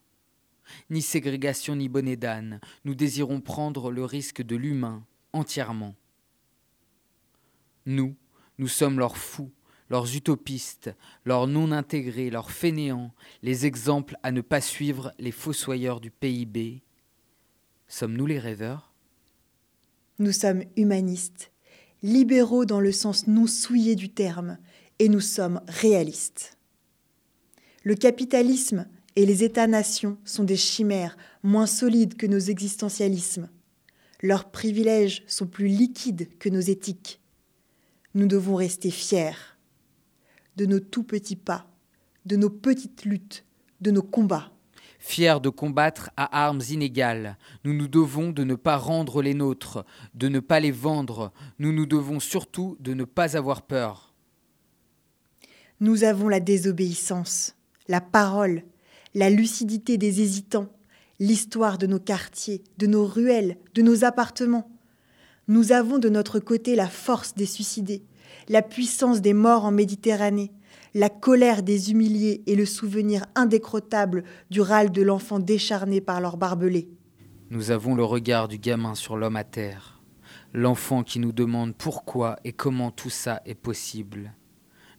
Ni 0.90 1.02
ségrégation 1.02 1.76
ni 1.76 1.88
bonnet 1.88 2.16
d'âne. 2.16 2.60
Nous 2.84 2.94
désirons 2.94 3.40
prendre 3.40 3.90
le 3.90 4.04
risque 4.04 4.42
de 4.42 4.56
l'humain 4.56 5.04
entièrement. 5.32 5.94
Nous, 7.86 8.14
nous 8.58 8.68
sommes 8.68 8.98
leurs 8.98 9.16
fous, 9.16 9.50
leurs 9.90 10.14
utopistes, 10.14 10.94
leurs 11.24 11.46
non 11.46 11.72
intégrés, 11.72 12.30
leurs 12.30 12.50
fainéants, 12.50 13.12
les 13.42 13.66
exemples 13.66 14.16
à 14.22 14.30
ne 14.30 14.40
pas 14.40 14.60
suivre, 14.60 15.12
les 15.18 15.32
fossoyeurs 15.32 16.00
du 16.00 16.10
PIB. 16.10 16.82
Sommes-nous 17.88 18.26
les 18.26 18.38
rêveurs? 18.38 18.91
Nous 20.18 20.32
sommes 20.32 20.64
humanistes, 20.76 21.50
libéraux 22.02 22.64
dans 22.64 22.80
le 22.80 22.92
sens 22.92 23.26
non 23.26 23.46
souillé 23.46 23.94
du 23.94 24.08
terme, 24.08 24.58
et 24.98 25.08
nous 25.08 25.20
sommes 25.20 25.60
réalistes. 25.66 26.56
Le 27.84 27.94
capitalisme 27.94 28.86
et 29.16 29.26
les 29.26 29.44
États-nations 29.44 30.18
sont 30.24 30.44
des 30.44 30.56
chimères 30.56 31.16
moins 31.42 31.66
solides 31.66 32.16
que 32.16 32.26
nos 32.26 32.38
existentialismes. 32.38 33.48
Leurs 34.22 34.50
privilèges 34.50 35.24
sont 35.26 35.46
plus 35.46 35.66
liquides 35.66 36.28
que 36.38 36.48
nos 36.48 36.60
éthiques. 36.60 37.20
Nous 38.14 38.26
devons 38.26 38.54
rester 38.54 38.90
fiers 38.90 39.58
de 40.56 40.66
nos 40.66 40.80
tout 40.80 41.02
petits 41.02 41.36
pas, 41.36 41.66
de 42.26 42.36
nos 42.36 42.50
petites 42.50 43.04
luttes, 43.04 43.44
de 43.80 43.90
nos 43.90 44.02
combats 44.02 44.52
fiers 45.02 45.40
de 45.42 45.48
combattre 45.48 46.10
à 46.16 46.44
armes 46.44 46.62
inégales. 46.70 47.36
Nous 47.64 47.74
nous 47.74 47.88
devons 47.88 48.30
de 48.30 48.44
ne 48.44 48.54
pas 48.54 48.76
rendre 48.76 49.20
les 49.20 49.34
nôtres, 49.34 49.84
de 50.14 50.28
ne 50.28 50.40
pas 50.40 50.60
les 50.60 50.70
vendre. 50.70 51.32
Nous 51.58 51.72
nous 51.72 51.86
devons 51.86 52.20
surtout 52.20 52.76
de 52.80 52.94
ne 52.94 53.04
pas 53.04 53.36
avoir 53.36 53.62
peur. 53.62 54.14
Nous 55.80 56.04
avons 56.04 56.28
la 56.28 56.38
désobéissance, 56.38 57.56
la 57.88 58.00
parole, 58.00 58.62
la 59.14 59.28
lucidité 59.28 59.98
des 59.98 60.22
hésitants, 60.22 60.68
l'histoire 61.18 61.78
de 61.78 61.88
nos 61.88 61.98
quartiers, 61.98 62.62
de 62.78 62.86
nos 62.86 63.04
ruelles, 63.04 63.58
de 63.74 63.82
nos 63.82 64.04
appartements. 64.04 64.70
Nous 65.48 65.72
avons 65.72 65.98
de 65.98 66.08
notre 66.08 66.38
côté 66.38 66.76
la 66.76 66.88
force 66.88 67.34
des 67.34 67.46
suicidés, 67.46 68.04
la 68.48 68.62
puissance 68.62 69.20
des 69.20 69.34
morts 69.34 69.64
en 69.64 69.72
Méditerranée, 69.72 70.52
la 70.94 71.08
colère 71.08 71.62
des 71.62 71.90
humiliés 71.90 72.42
et 72.46 72.54
le 72.54 72.66
souvenir 72.66 73.24
indécrottable 73.34 74.24
du 74.50 74.60
râle 74.60 74.92
de 74.92 75.02
l'enfant 75.02 75.38
décharné 75.38 76.00
par 76.00 76.20
leur 76.20 76.36
barbelés. 76.36 76.88
Nous 77.50 77.70
avons 77.70 77.94
le 77.94 78.04
regard 78.04 78.48
du 78.48 78.58
gamin 78.58 78.94
sur 78.94 79.16
l'homme 79.16 79.36
à 79.36 79.44
terre, 79.44 80.00
l'enfant 80.52 81.02
qui 81.02 81.18
nous 81.18 81.32
demande 81.32 81.74
pourquoi 81.74 82.36
et 82.44 82.52
comment 82.52 82.90
tout 82.90 83.10
ça 83.10 83.42
est 83.46 83.54
possible. 83.54 84.34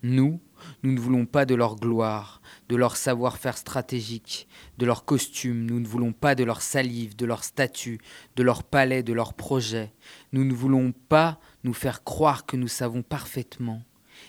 Nous, 0.02 0.42
nous 0.82 0.92
ne 0.92 1.00
voulons 1.00 1.26
pas 1.26 1.46
de 1.46 1.56
leur 1.56 1.78
gloire, 1.78 2.42
de 2.68 2.76
leur 2.76 2.98
savoir-faire 2.98 3.58
stratégique, 3.58 4.48
de 4.78 4.86
leurs 4.86 5.06
costumes, 5.06 5.66
nous 5.66 5.80
ne 5.80 5.88
voulons 5.88 6.12
pas 6.12 6.36
de 6.36 6.44
leur 6.44 6.62
salive, 6.62 7.16
de 7.16 7.26
leur 7.26 7.44
statut, 7.44 8.00
de 8.36 8.44
leur 8.44 8.64
palais, 8.64 9.04
de 9.04 9.14
leurs 9.14 9.34
projets. 9.34 9.94
Nous 10.34 10.44
ne 10.44 10.54
voulons 10.54 10.92
pas 10.92 11.40
nous 11.64 11.74
faire 11.74 12.04
croire 12.04 12.46
que 12.46 12.58
nous 12.58 12.68
savons 12.68 13.02
parfaitement 13.02 13.84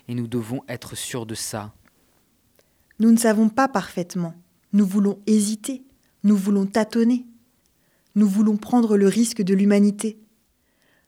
et 0.09 0.15
nous 0.15 0.27
devons 0.27 0.63
être 0.69 0.97
sûrs 0.97 1.27
de 1.27 1.35
ça. 1.35 1.75
Nous 2.99 3.11
ne 3.11 3.17
savons 3.17 3.49
pas 3.49 3.69
parfaitement. 3.69 4.35
Nous 4.73 4.87
voulons 4.87 5.21
hésiter. 5.27 5.85
Nous 6.23 6.37
voulons 6.37 6.67
tâtonner. 6.67 7.27
Nous 8.15 8.29
voulons 8.29 8.57
prendre 8.57 8.97
le 8.97 9.09
risque 9.09 9.43
de 9.43 9.55
l'humanité. 9.55 10.19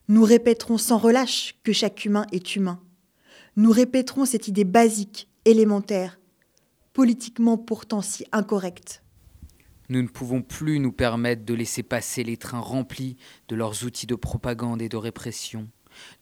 Nous 0.09 0.23
répéterons 0.23 0.77
sans 0.77 0.97
relâche 0.97 1.55
que 1.63 1.73
chaque 1.73 2.05
humain 2.05 2.25
est 2.31 2.55
humain. 2.55 2.81
Nous 3.55 3.71
répéterons 3.71 4.25
cette 4.25 4.47
idée 4.47 4.65
basique, 4.65 5.29
élémentaire, 5.45 6.19
politiquement 6.93 7.57
pourtant 7.57 8.01
si 8.01 8.25
incorrecte. 8.31 9.01
Nous 9.89 10.01
ne 10.01 10.07
pouvons 10.07 10.41
plus 10.41 10.79
nous 10.79 10.91
permettre 10.91 11.45
de 11.45 11.53
laisser 11.53 11.81
passer 11.81 12.23
les 12.23 12.37
trains 12.37 12.59
remplis 12.59 13.15
de 13.47 13.55
leurs 13.55 13.85
outils 13.85 14.07
de 14.07 14.15
propagande 14.15 14.81
et 14.81 14.89
de 14.89 14.97
répression, 14.97 15.69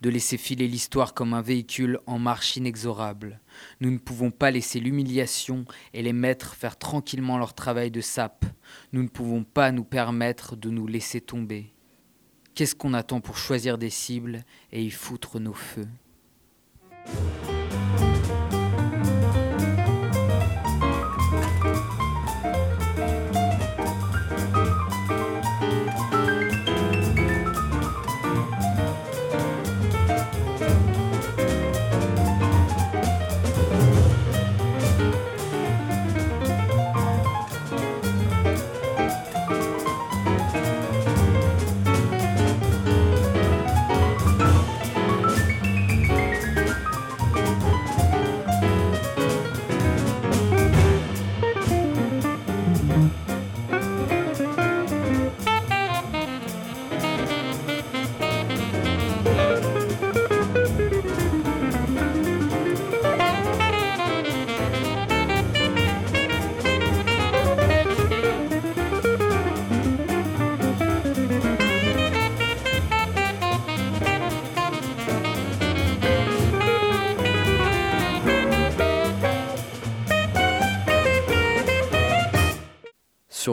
de 0.02 0.10
laisser 0.10 0.38
filer 0.38 0.68
l'histoire 0.68 1.14
comme 1.14 1.34
un 1.34 1.42
véhicule 1.42 2.00
en 2.06 2.20
marche 2.20 2.58
inexorable. 2.58 3.40
Nous 3.80 3.92
ne 3.92 3.98
pouvons 3.98 4.32
pas 4.32 4.52
laisser 4.52 4.80
l'humiliation 4.80 5.66
et 5.94 6.02
les 6.02 6.14
maîtres 6.14 6.56
faire 6.56 6.78
tranquillement 6.78 7.38
leur 7.38 7.54
travail 7.54 7.92
de 7.92 8.02
sape. 8.02 8.46
Nous 8.94 9.04
ne 9.04 9.08
pouvons 9.08 9.44
pas 9.44 9.72
nous 9.72 9.84
permettre 9.84 10.56
de 10.56 10.70
nous 10.70 10.88
laisser 10.88 11.22
tomber. 11.22 11.74
Qu'est-ce 12.54 12.76
qu'on 12.76 12.94
attend 12.94 13.20
pour 13.20 13.38
choisir 13.38 13.78
des 13.78 13.90
cibles 13.90 14.44
et 14.72 14.82
y 14.82 14.90
foutre 14.90 15.40
nos 15.40 15.54
feux? 15.54 15.88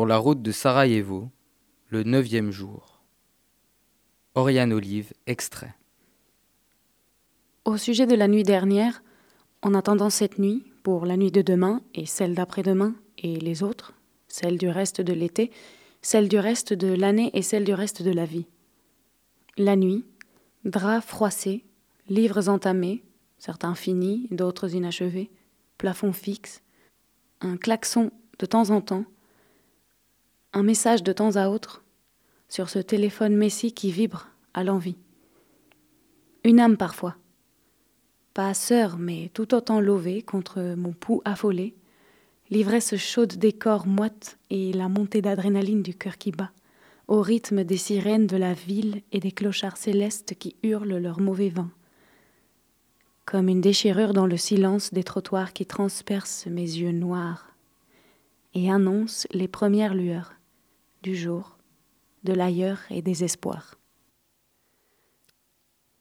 La 0.07 0.19
route 0.19 0.43
de 0.43 0.53
Sarajevo, 0.53 1.31
le 1.89 2.03
neuvième 2.03 2.51
jour. 2.51 3.03
Oriane 4.35 4.73
Olive, 4.73 5.13
extrait. 5.27 5.75
Au 7.65 7.77
sujet 7.77 8.07
de 8.07 8.15
la 8.15 8.27
nuit 8.27 8.43
dernière, 8.43 9.03
en 9.63 9.75
attendant 9.75 10.11
cette 10.11 10.39
nuit, 10.39 10.65
pour 10.83 11.07
la 11.07 11.17
nuit 11.17 11.31
de 11.31 11.43
demain 11.43 11.83
et 11.95 12.07
celle 12.07 12.35
d'après-demain 12.35 12.95
et 13.19 13.37
les 13.37 13.63
autres, 13.63 13.93
celle 14.27 14.59
du 14.59 14.69
reste 14.69 15.01
de 15.01 15.13
l'été, 15.13 15.53
celle 16.01 16.29
du 16.29 16.39
reste 16.39 16.73
de 16.73 16.93
l'année 16.93 17.31
et 17.35 17.43
celle 17.43 17.65
du 17.65 17.75
reste 17.75 18.03
de 18.03 18.11
la 18.11 18.25
vie. 18.25 18.47
La 19.57 19.77
nuit, 19.77 20.05
draps 20.65 21.07
froissés, 21.07 21.65
livres 22.09 22.49
entamés, 22.49 23.05
certains 23.39 23.77
finis, 23.77 24.27
d'autres 24.33 24.75
inachevés, 24.75 25.31
plafond 25.79 26.13
fixe, 26.13 26.63
un 27.41 27.57
klaxon 27.57 28.11
de 28.41 28.47
temps 28.47 28.71
en 28.71 28.81
temps, 28.81 29.05
un 30.55 30.63
message 30.63 31.03
de 31.03 31.13
temps 31.13 31.37
à 31.37 31.49
autre 31.49 31.83
sur 32.49 32.69
ce 32.69 32.79
téléphone 32.79 33.35
messie 33.35 33.73
qui 33.73 33.91
vibre 33.91 34.29
à 34.53 34.65
l'envie. 34.65 34.99
Une 36.45 36.61
âme 36.61 36.77
parfois, 36.77 37.17
pas 38.35 38.53
sœur, 38.53 38.99
mais 38.99 39.31
tout 39.33 39.55
autant 39.55 39.81
lovée 39.81 40.21
contre 40.21 40.75
mon 40.77 40.93
pouls 40.93 41.23
affolé, 41.25 41.75
l'ivresse 42.51 42.97
chaude 42.97 43.37
des 43.37 43.53
corps 43.53 43.87
moites 43.87 44.39
et 44.51 44.75
la 44.75 44.89
montée 44.89 45.23
d'adrénaline 45.23 45.83
du 45.83 45.95
cœur 45.95 46.19
qui 46.19 46.33
bat, 46.33 46.51
au 47.09 47.23
rythme 47.23 47.65
des 47.65 47.79
sirènes 47.79 48.27
de 48.27 48.37
la 48.37 48.53
ville 48.53 49.01
et 49.11 49.21
des 49.21 49.33
clochards 49.33 49.79
célestes 49.79 50.35
qui 50.39 50.57
hurlent 50.63 50.99
leur 50.99 51.21
mauvais 51.21 51.49
vin. 51.49 51.71
Comme 53.25 53.49
une 53.49 53.61
déchirure 53.63 54.13
dans 54.13 54.27
le 54.27 54.37
silence 54.37 54.93
des 54.93 55.05
trottoirs 55.05 55.55
qui 55.55 55.65
transpercent 55.65 56.47
mes 56.47 56.61
yeux 56.61 56.93
noirs 56.93 57.55
et 58.53 58.71
annoncent 58.71 59.27
les 59.33 59.49
premières 59.49 59.95
lueurs 59.95 60.35
du 61.03 61.17
jour, 61.17 61.59
de 62.23 62.33
l'ailleurs 62.33 62.81
et 62.91 63.03
des 63.03 63.25
espoirs. 63.25 63.75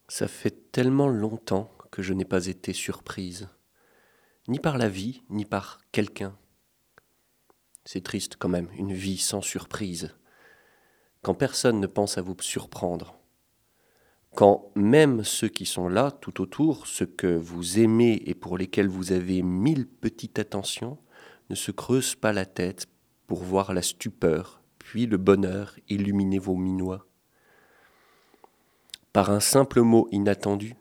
Ça 0.06 0.28
fait 0.28 0.70
tellement 0.70 1.08
longtemps 1.08 1.72
que 1.90 2.02
je 2.02 2.12
n'ai 2.12 2.24
pas 2.24 2.46
été 2.46 2.72
surprise, 2.72 3.48
ni 4.46 4.60
par 4.60 4.78
la 4.78 4.88
vie, 4.88 5.22
ni 5.28 5.44
par 5.44 5.80
quelqu'un. 5.90 6.36
C'est 7.84 8.04
triste 8.04 8.36
quand 8.38 8.48
même, 8.48 8.68
une 8.76 8.92
vie 8.92 9.18
sans 9.18 9.40
surprise, 9.40 10.14
quand 11.22 11.34
personne 11.34 11.80
ne 11.80 11.88
pense 11.88 12.16
à 12.16 12.22
vous 12.22 12.36
surprendre, 12.40 13.18
quand 14.36 14.70
même 14.76 15.24
ceux 15.24 15.48
qui 15.48 15.66
sont 15.66 15.88
là 15.88 16.12
tout 16.12 16.40
autour, 16.40 16.86
ceux 16.86 17.06
que 17.06 17.26
vous 17.26 17.80
aimez 17.80 18.22
et 18.26 18.34
pour 18.34 18.56
lesquels 18.56 18.88
vous 18.88 19.10
avez 19.10 19.42
mille 19.42 19.88
petites 19.88 20.38
attentions, 20.38 20.98
ne 21.50 21.56
se 21.56 21.72
creusent 21.72 22.14
pas 22.14 22.32
la 22.32 22.46
tête 22.46 22.86
pour 23.26 23.42
voir 23.42 23.74
la 23.74 23.82
stupeur 23.82 24.61
le 24.94 25.16
bonheur 25.16 25.74
illuminer 25.88 26.38
vos 26.38 26.56
minois. 26.56 27.06
Par 29.12 29.30
un 29.30 29.40
simple 29.40 29.80
mot 29.80 30.08
inattendu, 30.12 30.76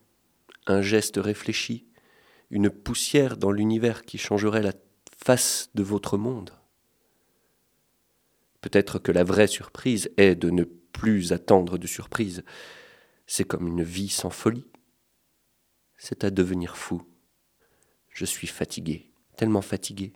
un 0.68 0.82
geste 0.82 1.18
réfléchi, 1.18 1.88
une 2.50 2.70
poussière 2.70 3.38
dans 3.38 3.52
l'univers 3.52 4.04
qui 4.04 4.18
changerait 4.18 4.62
la 4.62 4.74
face 5.24 5.70
de 5.76 5.84
votre 5.84 6.18
monde. 6.18 6.52
Peut-être 8.62 9.00
que 9.00 9.12
la 9.12 9.24
vraie 9.24 9.48
surprise 9.48 10.12
est 10.18 10.36
de 10.36 10.50
ne 10.50 10.64
plus 10.64 11.32
attendre 11.32 11.78
de 11.78 11.88
surprise. 11.88 12.44
C'est 13.26 13.46
comme 13.46 13.68
une 13.68 13.84
vie 13.84 14.10
sans 14.10 14.30
folie. 14.30 14.68
C'est 15.98 16.24
à 16.24 16.30
devenir 16.30 16.78
fou. 16.78 17.02
Je 18.10 18.26
suis 18.26 18.48
fatigué, 18.48 19.12
tellement 19.38 19.62
fatigué. 19.62 20.14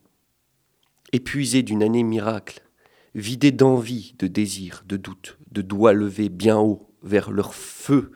Épuisé 1.11 1.63
d'une 1.63 1.81
année 1.81 2.03
miracle, 2.03 2.64
vidés 3.15 3.53
d'envie, 3.53 4.13
de 4.19 4.27
désir, 4.27 4.83
de 4.85 4.97
doute, 4.97 5.37
de 5.49 5.61
doigts 5.61 5.93
levés 5.93 6.29
bien 6.29 6.57
haut 6.57 6.93
vers 7.01 7.31
leur 7.31 7.55
feu. 7.55 8.11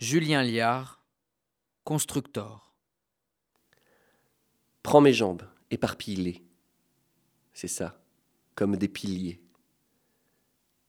Julien 0.00 0.42
Liard, 0.42 1.04
constructeur. 1.84 2.63
Prends 4.84 5.00
mes 5.00 5.14
jambes, 5.14 5.48
éparpille-les. 5.70 6.44
C'est 7.54 7.68
ça, 7.68 8.04
comme 8.54 8.76
des 8.76 8.86
piliers. 8.86 9.40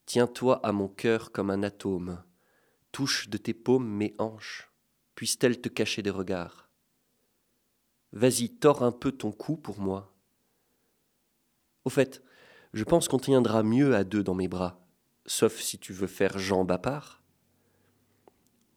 Tiens-toi 0.05 0.59
à 0.65 0.73
mon 0.73 0.89
cœur 0.89 1.31
comme 1.31 1.49
un 1.49 1.63
atome. 1.63 2.21
Touche 2.91 3.29
de 3.29 3.37
tes 3.37 3.53
paumes 3.53 3.87
mes 3.87 4.13
hanches. 4.19 4.69
Puissent-elles 5.15 5.61
te 5.61 5.69
cacher 5.69 6.01
des 6.01 6.09
regards 6.09 6.69
Vas-y, 8.11 8.49
tords 8.49 8.83
un 8.83 8.91
peu 8.91 9.13
ton 9.13 9.31
cou 9.31 9.55
pour 9.55 9.79
moi. 9.79 10.13
Au 11.85 11.89
fait, 11.89 12.21
je 12.73 12.83
pense 12.83 13.07
qu'on 13.07 13.17
tiendra 13.17 13.63
mieux 13.63 13.95
à 13.95 14.03
deux 14.03 14.23
dans 14.23 14.35
mes 14.35 14.49
bras, 14.49 14.85
sauf 15.25 15.61
si 15.61 15.79
tu 15.79 15.93
veux 15.93 16.07
faire 16.07 16.37
jambes 16.37 16.71
à 16.71 16.77
part. 16.77 17.23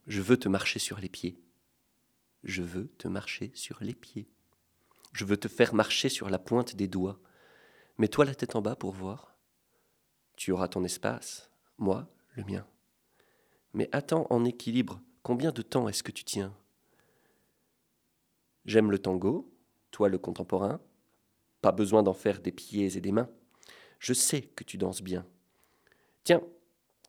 Je 0.07 0.21
veux 0.21 0.37
te 0.37 0.49
marcher 0.49 0.79
sur 0.79 1.01
les 1.01 1.09
pieds. 1.09 1.43
Je 2.45 2.62
veux 2.62 2.87
te 2.99 3.09
marcher 3.09 3.51
sur 3.55 3.83
les 3.83 3.95
pieds. 3.95 4.29
Je 5.19 5.25
veux 5.25 5.37
te 5.37 5.49
faire 5.49 5.75
marcher 5.75 6.09
sur 6.09 6.31
la 6.31 6.39
pointe 6.39 6.77
des 6.77 6.87
doigts. 6.87 7.19
Mets-toi 7.97 8.25
la 8.25 8.37
tête 8.37 8.55
en 8.55 8.62
bas 8.62 8.77
pour 8.77 8.93
voir. 8.93 9.37
Tu 10.37 10.53
auras 10.53 10.69
ton 10.69 10.85
espace, 10.85 11.51
moi 11.77 12.09
le 12.37 12.45
mien. 12.45 12.64
Mais 13.73 13.89
attends 13.91 14.29
en 14.31 14.45
équilibre, 14.45 15.01
combien 15.25 15.51
de 15.51 15.61
temps 15.61 15.89
est-ce 15.89 16.05
que 16.05 16.12
tu 16.12 16.23
tiens? 16.23 16.55
J'aime 18.64 18.93
le 18.93 19.01
tango, 19.01 19.53
toi 19.91 20.09
le 20.09 20.19
contemporain. 20.19 20.81
Pas 21.62 21.73
besoin 21.73 22.05
d'en 22.05 22.14
faire 22.14 22.41
des 22.41 22.53
pieds 22.53 22.97
et 22.97 23.01
des 23.01 23.11
mains. 23.11 23.29
Je 23.99 24.12
sais 24.12 24.43
que 24.43 24.62
tu 24.62 24.79
danses 24.79 25.03
bien. 25.03 25.27
Tiens, 26.23 26.45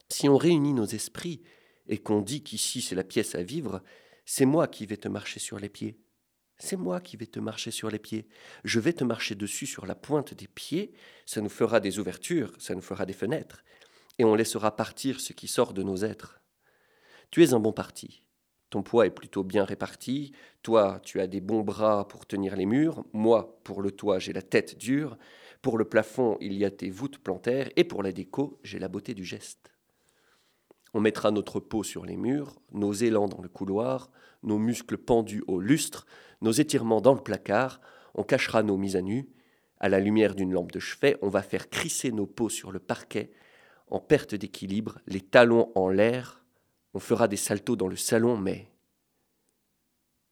si 0.09 0.27
on 0.27 0.37
réunit 0.37 0.73
nos 0.73 0.87
esprits 0.87 1.43
et 1.85 1.99
qu'on 1.99 2.23
dit 2.23 2.41
qu'ici 2.41 2.81
c'est 2.81 2.95
la 2.95 3.03
pièce 3.03 3.35
à 3.35 3.43
vivre, 3.43 3.83
c'est 4.25 4.45
moi 4.45 4.67
qui 4.67 4.87
vais 4.87 4.97
te 4.97 5.07
marcher 5.07 5.39
sur 5.39 5.59
les 5.59 5.69
pieds. 5.69 5.99
C'est 6.59 6.75
moi 6.75 6.99
qui 6.99 7.15
vais 7.15 7.25
te 7.25 7.39
marcher 7.39 7.71
sur 7.71 7.89
les 7.89 7.99
pieds. 7.99 8.27
Je 8.65 8.79
vais 8.81 8.93
te 8.93 9.05
marcher 9.05 9.33
dessus 9.33 9.65
sur 9.65 9.85
la 9.85 9.95
pointe 9.95 10.33
des 10.33 10.47
pieds, 10.47 10.91
ça 11.25 11.39
nous 11.39 11.49
fera 11.49 11.79
des 11.79 11.99
ouvertures, 11.99 12.53
ça 12.59 12.75
nous 12.75 12.81
fera 12.81 13.05
des 13.05 13.13
fenêtres, 13.13 13.63
et 14.17 14.25
on 14.25 14.35
laissera 14.35 14.75
partir 14.75 15.21
ce 15.21 15.31
qui 15.31 15.47
sort 15.47 15.73
de 15.73 15.83
nos 15.83 16.03
êtres. 16.03 16.41
Tu 17.31 17.43
es 17.43 17.53
un 17.53 17.59
bon 17.59 17.71
parti. 17.71 18.23
Ton 18.69 18.83
poids 18.83 19.05
est 19.05 19.11
plutôt 19.11 19.43
bien 19.43 19.63
réparti. 19.63 20.33
Toi, 20.61 20.99
tu 21.03 21.19
as 21.19 21.27
des 21.27 21.41
bons 21.41 21.61
bras 21.61 22.07
pour 22.07 22.25
tenir 22.25 22.55
les 22.55 22.65
murs. 22.65 23.03
Moi, 23.13 23.59
pour 23.63 23.81
le 23.81 23.91
toit, 23.91 24.19
j'ai 24.19 24.33
la 24.33 24.41
tête 24.41 24.77
dure. 24.77 25.17
Pour 25.61 25.77
le 25.77 25.85
plafond, 25.85 26.37
il 26.39 26.53
y 26.53 26.65
a 26.65 26.71
tes 26.71 26.89
voûtes 26.89 27.17
plantaires. 27.17 27.69
Et 27.75 27.83
pour 27.83 28.03
la 28.03 28.11
déco, 28.11 28.59
j'ai 28.63 28.77
la 28.77 28.87
beauté 28.87 29.13
du 29.13 29.25
geste. 29.25 29.71
On 30.93 30.99
mettra 30.99 31.31
notre 31.31 31.59
peau 31.59 31.83
sur 31.83 32.05
les 32.05 32.17
murs, 32.17 32.59
nos 32.71 32.93
élans 32.93 33.27
dans 33.27 33.41
le 33.41 33.49
couloir, 33.49 34.11
nos 34.43 34.57
muscles 34.57 34.97
pendus 34.97 35.43
au 35.47 35.59
lustre, 35.59 36.05
nos 36.41 36.51
étirements 36.51 37.01
dans 37.01 37.13
le 37.13 37.21
placard. 37.23 37.81
On 38.15 38.23
cachera 38.23 38.63
nos 38.63 38.77
mises 38.77 38.95
à 38.95 39.01
nu. 39.01 39.29
À 39.79 39.89
la 39.89 39.99
lumière 39.99 40.35
d'une 40.35 40.53
lampe 40.53 40.71
de 40.71 40.79
chevet, 40.79 41.17
on 41.21 41.29
va 41.29 41.41
faire 41.41 41.69
crisser 41.69 42.11
nos 42.11 42.27
peaux 42.27 42.49
sur 42.49 42.71
le 42.71 42.79
parquet, 42.79 43.31
en 43.87 43.99
perte 43.99 44.35
d'équilibre, 44.35 44.99
les 45.07 45.21
talons 45.21 45.71
en 45.73 45.89
l'air, 45.89 46.43
on 46.93 46.99
fera 46.99 47.27
des 47.27 47.37
saltos 47.37 47.75
dans 47.75 47.87
le 47.87 47.95
salon, 47.95 48.37
mais 48.37 48.71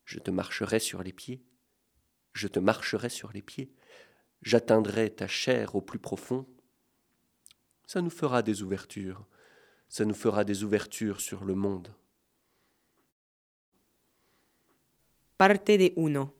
je 0.05 0.19
te 0.19 0.31
marcherai 0.31 0.79
sur 0.79 1.03
les 1.03 1.13
pieds. 1.13 1.43
Je 2.33 2.47
te 2.47 2.59
marcherai 2.59 3.09
sur 3.09 3.31
les 3.33 3.41
pieds. 3.41 3.73
J'atteindrai 4.41 5.09
ta 5.09 5.27
chair 5.27 5.75
au 5.75 5.81
plus 5.81 5.99
profond. 5.99 6.47
Ça 7.85 8.01
nous 8.01 8.09
fera 8.09 8.43
des 8.43 8.61
ouvertures. 8.61 9.25
Ça 9.89 10.05
nous 10.05 10.13
fera 10.13 10.43
des 10.43 10.63
ouvertures 10.63 11.19
sur 11.19 11.45
le 11.45 11.55
monde. 11.55 11.93
Parte 15.37 15.77
de 15.77 15.93
uno. 15.97 16.33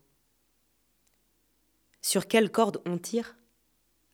Sur 2.02 2.26
quelle 2.26 2.50
corde 2.50 2.82
on 2.84 2.98
tire? 2.98 3.36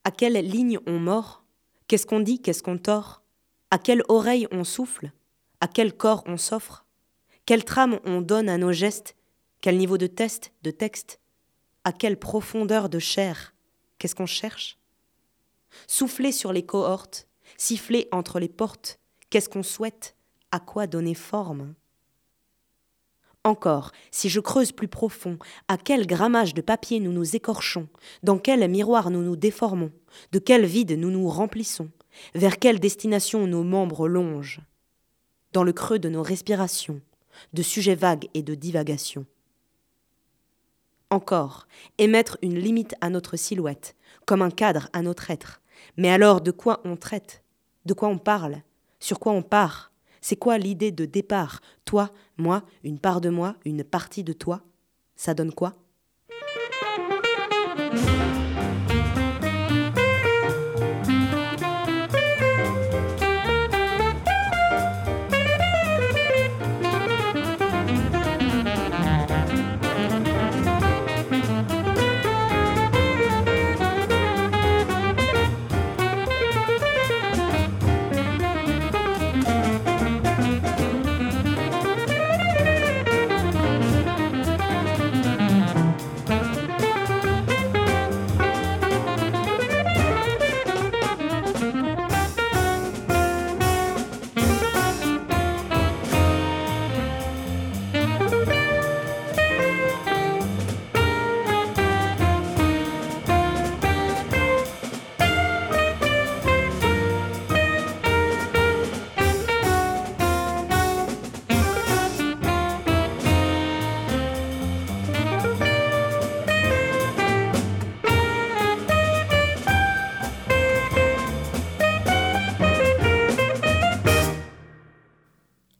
À 0.04 0.10
quelle 0.10 0.34
ligne 0.34 0.78
on 0.86 0.98
mord? 0.98 1.44
Qu'est-ce 1.88 2.06
qu'on 2.06 2.20
dit? 2.20 2.42
Qu'est-ce 2.42 2.62
qu'on 2.62 2.78
tord? 2.78 3.22
À 3.70 3.78
quelle 3.78 4.02
oreille 4.08 4.46
on 4.50 4.64
souffle? 4.64 5.12
À 5.60 5.68
quel 5.68 5.96
corps 5.96 6.22
on 6.26 6.36
s'offre, 6.36 6.84
quelle 7.46 7.64
trame 7.64 7.98
on 8.04 8.20
donne 8.20 8.50
à 8.50 8.58
nos 8.58 8.72
gestes, 8.72 9.16
quel 9.62 9.78
niveau 9.78 9.96
de 9.96 10.06
test, 10.06 10.52
de 10.62 10.70
texte, 10.70 11.20
à 11.84 11.92
quelle 11.92 12.18
profondeur 12.18 12.90
de 12.90 12.98
chair, 12.98 13.54
qu'est-ce 13.98 14.14
qu'on 14.14 14.26
cherche? 14.26 14.78
Souffler 15.86 16.32
sur 16.32 16.52
les 16.52 16.66
cohortes, 16.66 17.28
siffler 17.56 18.08
entre 18.12 18.40
les 18.40 18.50
portes, 18.50 18.98
qu'est-ce 19.30 19.48
qu'on 19.48 19.62
souhaite, 19.62 20.16
à 20.50 20.60
quoi 20.60 20.86
donner 20.86 21.14
forme? 21.14 21.74
Encore, 23.44 23.92
si 24.10 24.30
je 24.30 24.40
creuse 24.40 24.72
plus 24.72 24.88
profond, 24.88 25.38
à 25.68 25.76
quel 25.76 26.06
grammage 26.06 26.54
de 26.54 26.62
papier 26.62 26.98
nous 26.98 27.12
nous 27.12 27.36
écorchons, 27.36 27.88
dans 28.22 28.38
quel 28.38 28.68
miroir 28.70 29.10
nous 29.10 29.22
nous 29.22 29.36
déformons, 29.36 29.92
de 30.32 30.38
quel 30.38 30.64
vide 30.64 30.92
nous 30.92 31.10
nous 31.10 31.28
remplissons, 31.28 31.90
vers 32.34 32.58
quelle 32.58 32.80
destination 32.80 33.46
nos 33.46 33.62
membres 33.62 34.08
longent? 34.08 34.60
Dans 35.52 35.62
le 35.62 35.72
creux 35.72 35.98
de 35.98 36.08
nos 36.08 36.22
respirations, 36.22 37.00
de 37.52 37.62
sujets 37.62 37.94
vagues 37.94 38.28
et 38.34 38.42
de 38.42 38.54
divagations. 38.54 39.26
Encore, 41.10 41.68
émettre 41.98 42.38
une 42.42 42.58
limite 42.58 42.96
à 43.00 43.10
notre 43.10 43.36
silhouette, 43.36 43.94
comme 44.26 44.42
un 44.42 44.50
cadre 44.50 44.88
à 44.92 45.02
notre 45.02 45.30
être. 45.30 45.60
Mais 45.96 46.10
alors, 46.10 46.40
de 46.40 46.50
quoi 46.50 46.80
on 46.84 46.96
traite? 46.96 47.44
De 47.84 47.92
quoi 47.92 48.08
on 48.08 48.18
parle? 48.18 48.62
Sur 48.98 49.20
quoi 49.20 49.32
on 49.32 49.42
part? 49.42 49.92
C'est 50.26 50.36
quoi 50.36 50.56
l'idée 50.56 50.90
de 50.90 51.04
départ? 51.04 51.60
Toi, 51.84 52.10
moi, 52.38 52.64
une 52.82 52.98
part 52.98 53.20
de 53.20 53.28
moi, 53.28 53.56
une 53.66 53.84
partie 53.84 54.24
de 54.24 54.32
toi? 54.32 54.62
Ça 55.16 55.34
donne 55.34 55.52
quoi? 55.52 55.83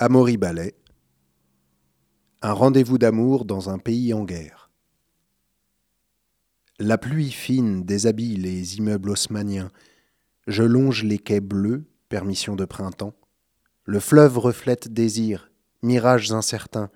Amaury 0.06 0.36
Ballet, 0.36 0.74
un 2.42 2.52
rendez-vous 2.52 2.98
d'amour 2.98 3.46
dans 3.46 3.70
un 3.70 3.78
pays 3.78 4.12
en 4.12 4.24
guerre. 4.24 4.70
La 6.78 6.98
pluie 6.98 7.30
fine 7.30 7.84
déshabille 7.84 8.36
les 8.36 8.76
immeubles 8.76 9.08
haussmanniens. 9.08 9.70
Je 10.46 10.62
longe 10.62 11.04
les 11.04 11.16
quais 11.16 11.40
bleus, 11.40 11.86
permission 12.10 12.54
de 12.54 12.66
printemps. 12.66 13.14
Le 13.86 13.98
fleuve 13.98 14.36
reflète 14.36 14.92
désirs, 14.92 15.50
mirages 15.82 16.32
incertains, 16.32 16.90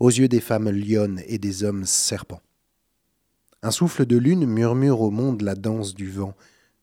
aux 0.00 0.10
yeux 0.10 0.26
des 0.26 0.40
femmes 0.40 0.70
lionnes 0.70 1.22
et 1.28 1.38
des 1.38 1.62
hommes 1.62 1.84
serpents. 1.84 2.42
Un 3.62 3.70
souffle 3.70 4.04
de 4.04 4.16
lune 4.16 4.46
murmure 4.46 5.00
au 5.00 5.12
monde 5.12 5.42
la 5.42 5.54
danse 5.54 5.94
du 5.94 6.10
vent. 6.10 6.34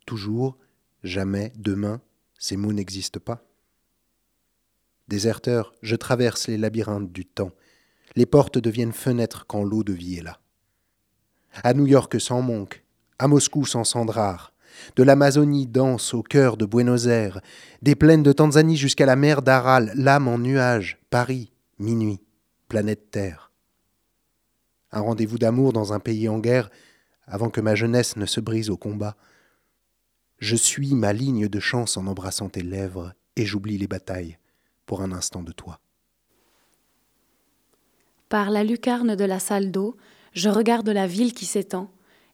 Toujours, 0.06 0.58
jamais, 1.04 1.52
demain, 1.58 2.00
ces 2.40 2.56
mots 2.56 2.72
n'existent 2.72 3.20
pas. 3.20 3.46
Déserteur, 5.08 5.76
je 5.84 5.96
traverse 5.96 6.48
les 6.48 6.58
labyrinthes 6.58 7.12
du 7.12 7.26
temps. 7.26 7.52
Les 8.16 8.26
portes 8.26 8.58
deviennent 8.58 8.92
fenêtres 8.92 9.46
quand 9.48 9.64
l'eau 9.64 9.84
de 9.84 9.94
vie 9.94 10.16
est 10.16 10.24
là. 10.24 10.40
À 11.64 11.74
New 11.74 11.86
York 11.86 12.20
sans 12.20 12.42
Monk, 12.42 12.84
à 13.20 13.28
Moscou 13.28 13.66
sans 13.66 13.84
Sandrard, 13.84 14.52
de 14.96 15.04
l'Amazonie 15.04 15.68
dense 15.68 16.14
au 16.14 16.24
cœur 16.24 16.58
de 16.58 16.66
Buenos 16.66 17.06
Aires, 17.06 17.40
des 17.84 17.96
plaines 17.96 18.24
de 18.24 18.32
Tanzanie 18.32 18.78
jusqu'à 18.78 19.06
la 19.06 19.16
mer 19.16 19.44
d'Aral, 19.44 19.92
l'âme 19.96 20.28
en 20.28 20.40
nuage, 20.40 20.98
Paris, 21.12 21.52
minuit, 21.78 22.20
planète 22.68 23.12
Terre. 23.12 23.52
Un 24.92 25.02
rendez-vous 25.02 25.38
d'amour 25.38 25.72
dans 25.72 25.94
un 25.94 26.00
pays 26.00 26.28
en 26.28 26.40
guerre, 26.40 26.72
avant 27.28 27.50
que 27.50 27.62
ma 27.62 27.76
jeunesse 27.76 28.18
ne 28.18 28.26
se 28.26 28.42
brise 28.42 28.70
au 28.72 28.78
combat. 28.78 29.16
Je 30.40 30.56
suis 30.56 30.96
ma 30.96 31.14
ligne 31.14 31.48
de 31.48 31.60
chance 31.60 31.96
en 31.96 32.08
embrassant 32.08 32.50
tes 32.50 32.64
lèvres, 32.64 33.14
et 33.36 33.46
j'oublie 33.46 33.78
les 33.78 33.88
batailles 33.88 34.38
pour 34.86 35.02
un 35.02 35.12
instant 35.12 35.44
de 35.44 35.52
toi. 35.52 35.80
Par 38.30 38.50
la 38.50 38.64
lucarne 38.64 39.16
de 39.16 39.26
la 39.26 39.40
salle 39.40 39.72
d'eau, 39.72 39.96
je 40.34 40.50
regarde 40.50 40.90
la 40.90 41.08
ville 41.08 41.34
qui 41.34 41.46
s'étend, 41.46 41.92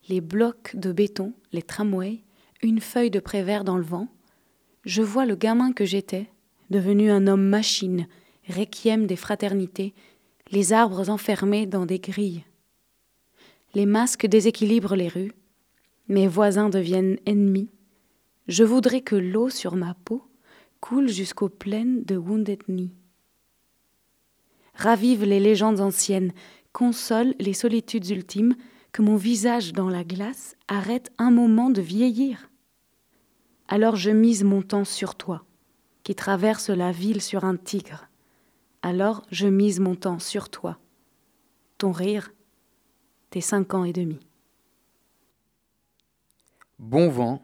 les 0.09 0.21
blocs 0.21 0.75
de 0.75 0.91
béton, 0.91 1.33
les 1.51 1.61
tramways, 1.61 2.23
une 2.63 2.79
feuille 2.79 3.11
de 3.11 3.19
prévert 3.19 3.63
dans 3.63 3.77
le 3.77 3.83
vent. 3.83 4.07
Je 4.83 5.01
vois 5.01 5.25
le 5.25 5.35
gamin 5.35 5.73
que 5.73 5.85
j'étais, 5.85 6.29
devenu 6.69 7.11
un 7.11 7.27
homme 7.27 7.47
machine, 7.47 8.07
requiem 8.49 9.05
des 9.05 9.15
fraternités, 9.15 9.93
les 10.51 10.73
arbres 10.73 11.09
enfermés 11.09 11.65
dans 11.65 11.85
des 11.85 11.99
grilles. 11.99 12.45
Les 13.73 13.85
masques 13.85 14.25
déséquilibrent 14.25 14.95
les 14.95 15.07
rues, 15.07 15.33
mes 16.07 16.27
voisins 16.27 16.69
deviennent 16.69 17.17
ennemis. 17.25 17.69
Je 18.47 18.63
voudrais 18.63 19.01
que 19.01 19.15
l'eau 19.15 19.49
sur 19.49 19.75
ma 19.75 19.93
peau 19.93 20.23
coule 20.81 21.07
jusqu'aux 21.07 21.47
plaines 21.47 22.03
de 22.03 22.17
Wounded 22.17 22.63
Knee. 22.63 22.91
Ravive 24.73 25.23
les 25.23 25.39
légendes 25.39 25.79
anciennes, 25.79 26.33
console 26.73 27.35
les 27.39 27.53
solitudes 27.53 28.09
ultimes, 28.09 28.55
que 28.91 29.01
mon 29.01 29.15
visage 29.15 29.71
dans 29.71 29.89
la 29.89 30.03
glace 30.03 30.57
arrête 30.67 31.11
un 31.17 31.31
moment 31.31 31.69
de 31.69 31.81
vieillir. 31.81 32.49
Alors 33.67 33.95
je 33.95 34.11
mise 34.11 34.43
mon 34.43 34.61
temps 34.61 34.83
sur 34.83 35.15
toi, 35.15 35.45
qui 36.03 36.15
traverse 36.15 36.69
la 36.69 36.91
ville 36.91 37.21
sur 37.21 37.45
un 37.45 37.55
tigre. 37.55 38.09
Alors 38.81 39.23
je 39.31 39.47
mise 39.47 39.79
mon 39.79 39.95
temps 39.95 40.19
sur 40.19 40.49
toi, 40.49 40.79
ton 41.77 41.91
rire, 41.91 42.33
tes 43.29 43.39
cinq 43.39 43.73
ans 43.73 43.85
et 43.85 43.93
demi. 43.93 44.19
Bon 46.79 47.09
vent, 47.09 47.41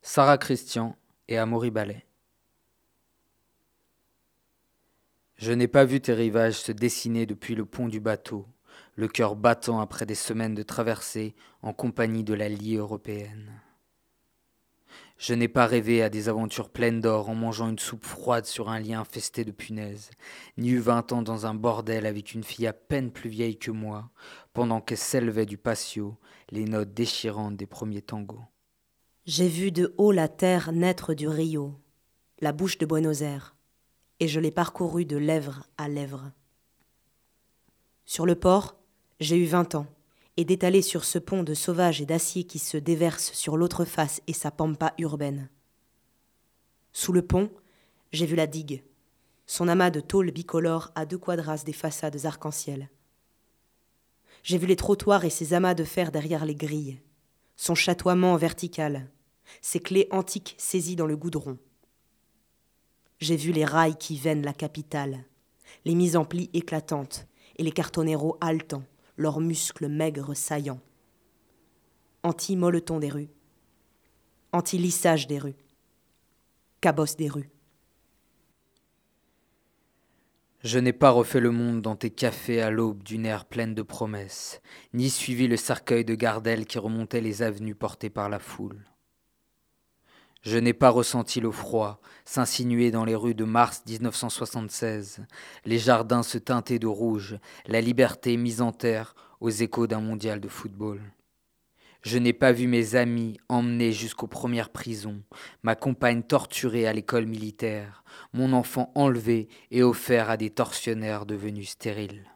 Sarah 0.00 0.38
Christian 0.38 0.96
et 1.28 1.36
Amaury 1.36 1.70
Ballet. 1.70 2.06
Je 5.36 5.52
n'ai 5.52 5.68
pas 5.68 5.84
vu 5.84 6.00
tes 6.00 6.14
rivages 6.14 6.60
se 6.60 6.72
dessiner 6.72 7.26
depuis 7.26 7.54
le 7.54 7.64
pont 7.64 7.88
du 7.88 8.00
bateau, 8.00 8.46
le 8.94 9.08
cœur 9.08 9.36
battant 9.36 9.80
après 9.80 10.06
des 10.06 10.14
semaines 10.14 10.54
de 10.54 10.62
traversée 10.62 11.34
en 11.62 11.72
compagnie 11.72 12.24
de 12.24 12.34
la 12.34 12.48
lie 12.48 12.76
européenne. 12.76 13.60
Je 15.16 15.32
n'ai 15.32 15.48
pas 15.48 15.66
rêvé 15.66 16.02
à 16.02 16.08
des 16.08 16.28
aventures 16.28 16.70
pleines 16.70 17.00
d'or 17.00 17.28
en 17.28 17.34
mangeant 17.34 17.68
une 17.68 17.78
soupe 17.78 18.04
froide 18.04 18.46
sur 18.46 18.68
un 18.68 18.80
lit 18.80 18.94
infesté 18.94 19.44
de 19.44 19.52
punaises, 19.52 20.10
ni 20.56 20.70
eu 20.70 20.78
vingt 20.78 21.12
ans 21.12 21.22
dans 21.22 21.46
un 21.46 21.54
bordel 21.54 22.06
avec 22.06 22.34
une 22.34 22.44
fille 22.44 22.66
à 22.66 22.72
peine 22.72 23.10
plus 23.10 23.30
vieille 23.30 23.58
que 23.58 23.70
moi, 23.70 24.10
pendant 24.52 24.80
que 24.80 24.96
s'élevaient 24.96 25.46
du 25.46 25.56
patio 25.56 26.18
les 26.50 26.64
notes 26.64 26.92
déchirantes 26.92 27.56
des 27.56 27.66
premiers 27.66 28.02
tangos. 28.02 28.44
J'ai 29.24 29.48
vu 29.48 29.72
de 29.72 29.94
haut 29.98 30.12
la 30.12 30.28
terre 30.28 30.72
naître 30.72 31.14
du 31.14 31.28
Rio, 31.28 31.80
la 32.40 32.52
bouche 32.52 32.78
de 32.78 32.86
Buenos 32.86 33.22
Aires, 33.22 33.56
et 34.20 34.28
je 34.28 34.40
l'ai 34.40 34.50
parcourue 34.50 35.04
de 35.04 35.16
lèvre 35.16 35.64
à 35.76 35.88
lèvre. 35.88 36.32
Sur 38.04 38.26
le 38.26 38.34
port, 38.34 38.76
j'ai 39.20 39.36
eu 39.36 39.46
vingt 39.46 39.74
ans, 39.74 39.86
et 40.36 40.44
d'étaler 40.44 40.82
sur 40.82 41.04
ce 41.04 41.18
pont 41.18 41.42
de 41.42 41.54
sauvage 41.54 42.00
et 42.00 42.06
d'acier 42.06 42.44
qui 42.44 42.58
se 42.58 42.76
déverse 42.76 43.32
sur 43.32 43.56
l'autre 43.56 43.84
face 43.84 44.20
et 44.26 44.32
sa 44.32 44.50
pampa 44.50 44.94
urbaine. 44.98 45.48
Sous 46.92 47.12
le 47.12 47.22
pont, 47.22 47.50
j'ai 48.12 48.26
vu 48.26 48.36
la 48.36 48.46
digue, 48.46 48.84
son 49.46 49.68
amas 49.68 49.90
de 49.90 50.00
tôle 50.00 50.30
bicolore 50.30 50.90
à 50.94 51.06
deux 51.06 51.18
quadras 51.18 51.64
des 51.64 51.72
façades 51.72 52.24
arc-en-ciel. 52.24 52.88
J'ai 54.42 54.58
vu 54.58 54.66
les 54.66 54.76
trottoirs 54.76 55.24
et 55.24 55.30
ses 55.30 55.54
amas 55.54 55.74
de 55.74 55.84
fer 55.84 56.12
derrière 56.12 56.44
les 56.44 56.54
grilles, 56.54 57.00
son 57.56 57.74
chatoiement 57.74 58.36
vertical, 58.36 59.10
ses 59.60 59.80
clés 59.80 60.08
antiques 60.10 60.54
saisies 60.58 60.96
dans 60.96 61.06
le 61.06 61.16
goudron. 61.16 61.58
J'ai 63.24 63.36
vu 63.36 63.52
les 63.52 63.64
rails 63.64 63.96
qui 63.96 64.18
veinent 64.18 64.44
la 64.44 64.52
capitale, 64.52 65.24
les 65.86 65.94
mises 65.94 66.14
en 66.14 66.26
plis 66.26 66.50
éclatantes 66.52 67.26
et 67.56 67.62
les 67.62 67.72
cartoneros 67.72 68.36
haletants, 68.42 68.84
leurs 69.16 69.40
muscles 69.40 69.88
maigres 69.88 70.36
saillants. 70.36 70.82
Anti-molleton 72.22 72.98
des 72.98 73.08
rues, 73.08 73.30
anti-lissage 74.52 75.26
des 75.26 75.38
rues, 75.38 75.56
cabosse 76.82 77.16
des 77.16 77.30
rues. 77.30 77.48
Je 80.62 80.78
n'ai 80.78 80.92
pas 80.92 81.08
refait 81.08 81.40
le 81.40 81.50
monde 81.50 81.80
dans 81.80 81.96
tes 81.96 82.10
cafés 82.10 82.60
à 82.60 82.68
l'aube 82.68 83.02
d'une 83.02 83.24
ère 83.24 83.46
pleine 83.46 83.74
de 83.74 83.80
promesses, 83.80 84.60
ni 84.92 85.08
suivi 85.08 85.48
le 85.48 85.56
cercueil 85.56 86.04
de 86.04 86.14
Gardel 86.14 86.66
qui 86.66 86.78
remontait 86.78 87.22
les 87.22 87.40
avenues 87.40 87.74
portées 87.74 88.10
par 88.10 88.28
la 88.28 88.38
foule. 88.38 88.84
Je 90.44 90.58
n'ai 90.58 90.74
pas 90.74 90.90
ressenti 90.90 91.40
le 91.40 91.50
froid 91.50 92.00
s'insinuer 92.26 92.90
dans 92.90 93.06
les 93.06 93.14
rues 93.14 93.34
de 93.34 93.44
mars 93.44 93.82
1976, 93.88 95.20
les 95.64 95.78
jardins 95.78 96.22
se 96.22 96.36
teinter 96.36 96.78
de 96.78 96.86
rouge, 96.86 97.38
la 97.66 97.80
liberté 97.80 98.36
mise 98.36 98.60
en 98.60 98.70
terre 98.70 99.14
aux 99.40 99.50
échos 99.50 99.86
d'un 99.86 100.00
mondial 100.00 100.40
de 100.40 100.48
football. 100.48 101.00
Je 102.02 102.18
n'ai 102.18 102.34
pas 102.34 102.52
vu 102.52 102.66
mes 102.66 102.94
amis 102.94 103.38
emmenés 103.48 103.92
jusqu'aux 103.92 104.26
premières 104.26 104.68
prisons, 104.68 105.22
ma 105.62 105.74
compagne 105.74 106.22
torturée 106.22 106.86
à 106.86 106.92
l'école 106.92 107.24
militaire, 107.24 108.04
mon 108.34 108.52
enfant 108.52 108.92
enlevé 108.94 109.48
et 109.70 109.82
offert 109.82 110.28
à 110.28 110.36
des 110.36 110.50
tortionnaires 110.50 111.24
devenus 111.24 111.70
stériles. 111.70 112.30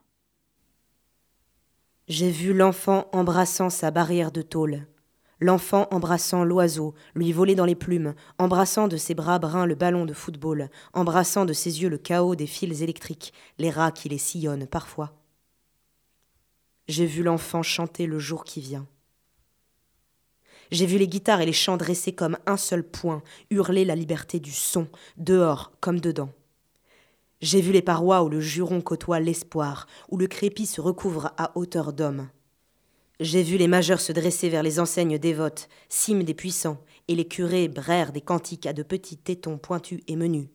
J'ai 2.08 2.30
vu 2.30 2.54
l'enfant 2.54 3.10
embrassant 3.12 3.68
sa 3.68 3.90
barrière 3.90 4.32
de 4.32 4.40
tôle, 4.40 4.86
l'enfant 5.40 5.86
embrassant 5.90 6.44
l'oiseau, 6.44 6.94
lui 7.14 7.32
voler 7.32 7.54
dans 7.54 7.64
les 7.64 7.74
plumes, 7.74 8.14
embrassant 8.38 8.88
de 8.88 8.96
ses 8.96 9.14
bras 9.14 9.38
bruns 9.38 9.66
le 9.66 9.74
ballon 9.74 10.04
de 10.04 10.12
football, 10.12 10.70
embrassant 10.92 11.44
de 11.44 11.52
ses 11.52 11.82
yeux 11.82 11.88
le 11.88 11.98
chaos 11.98 12.34
des 12.34 12.46
fils 12.46 12.82
électriques, 12.82 13.32
les 13.58 13.70
rats 13.70 13.92
qui 13.92 14.08
les 14.08 14.18
sillonnent 14.18 14.66
parfois. 14.66 15.12
J'ai 16.88 17.06
vu 17.06 17.22
l'enfant 17.22 17.62
chanter 17.62 18.06
le 18.06 18.18
jour 18.18 18.44
qui 18.44 18.60
vient. 18.60 18.86
J'ai 20.70 20.86
vu 20.86 20.98
les 20.98 21.08
guitares 21.08 21.40
et 21.40 21.46
les 21.46 21.52
chants 21.52 21.76
dressés 21.76 22.12
comme 22.12 22.36
un 22.46 22.56
seul 22.56 22.82
point, 22.82 23.22
hurler 23.50 23.84
la 23.84 23.94
liberté 23.94 24.38
du 24.38 24.52
son, 24.52 24.86
dehors 25.16 25.72
comme 25.80 26.00
dedans. 26.00 26.30
J'ai 27.40 27.60
vu 27.60 27.72
les 27.72 27.82
parois 27.82 28.22
où 28.22 28.28
le 28.28 28.40
juron 28.40 28.80
côtoie 28.80 29.20
l'espoir, 29.20 29.86
où 30.08 30.18
le 30.18 30.26
crépi 30.26 30.66
se 30.66 30.80
recouvre 30.80 31.32
à 31.36 31.56
hauteur 31.56 31.92
d'homme. 31.92 32.28
J'ai 33.20 33.42
vu 33.42 33.56
les 33.56 33.66
majeurs 33.66 34.00
se 34.00 34.12
dresser 34.12 34.48
vers 34.48 34.62
les 34.62 34.78
enseignes 34.78 35.18
dévotes, 35.18 35.68
cimes 35.88 36.22
des 36.22 36.34
puissants, 36.34 36.84
et 37.08 37.16
les 37.16 37.26
curés 37.26 37.66
brèrent 37.66 38.12
des 38.12 38.20
cantiques 38.20 38.66
à 38.66 38.72
de 38.72 38.84
petits 38.84 39.16
tétons 39.16 39.58
pointus 39.58 40.00
et 40.06 40.14
menus, 40.14 40.46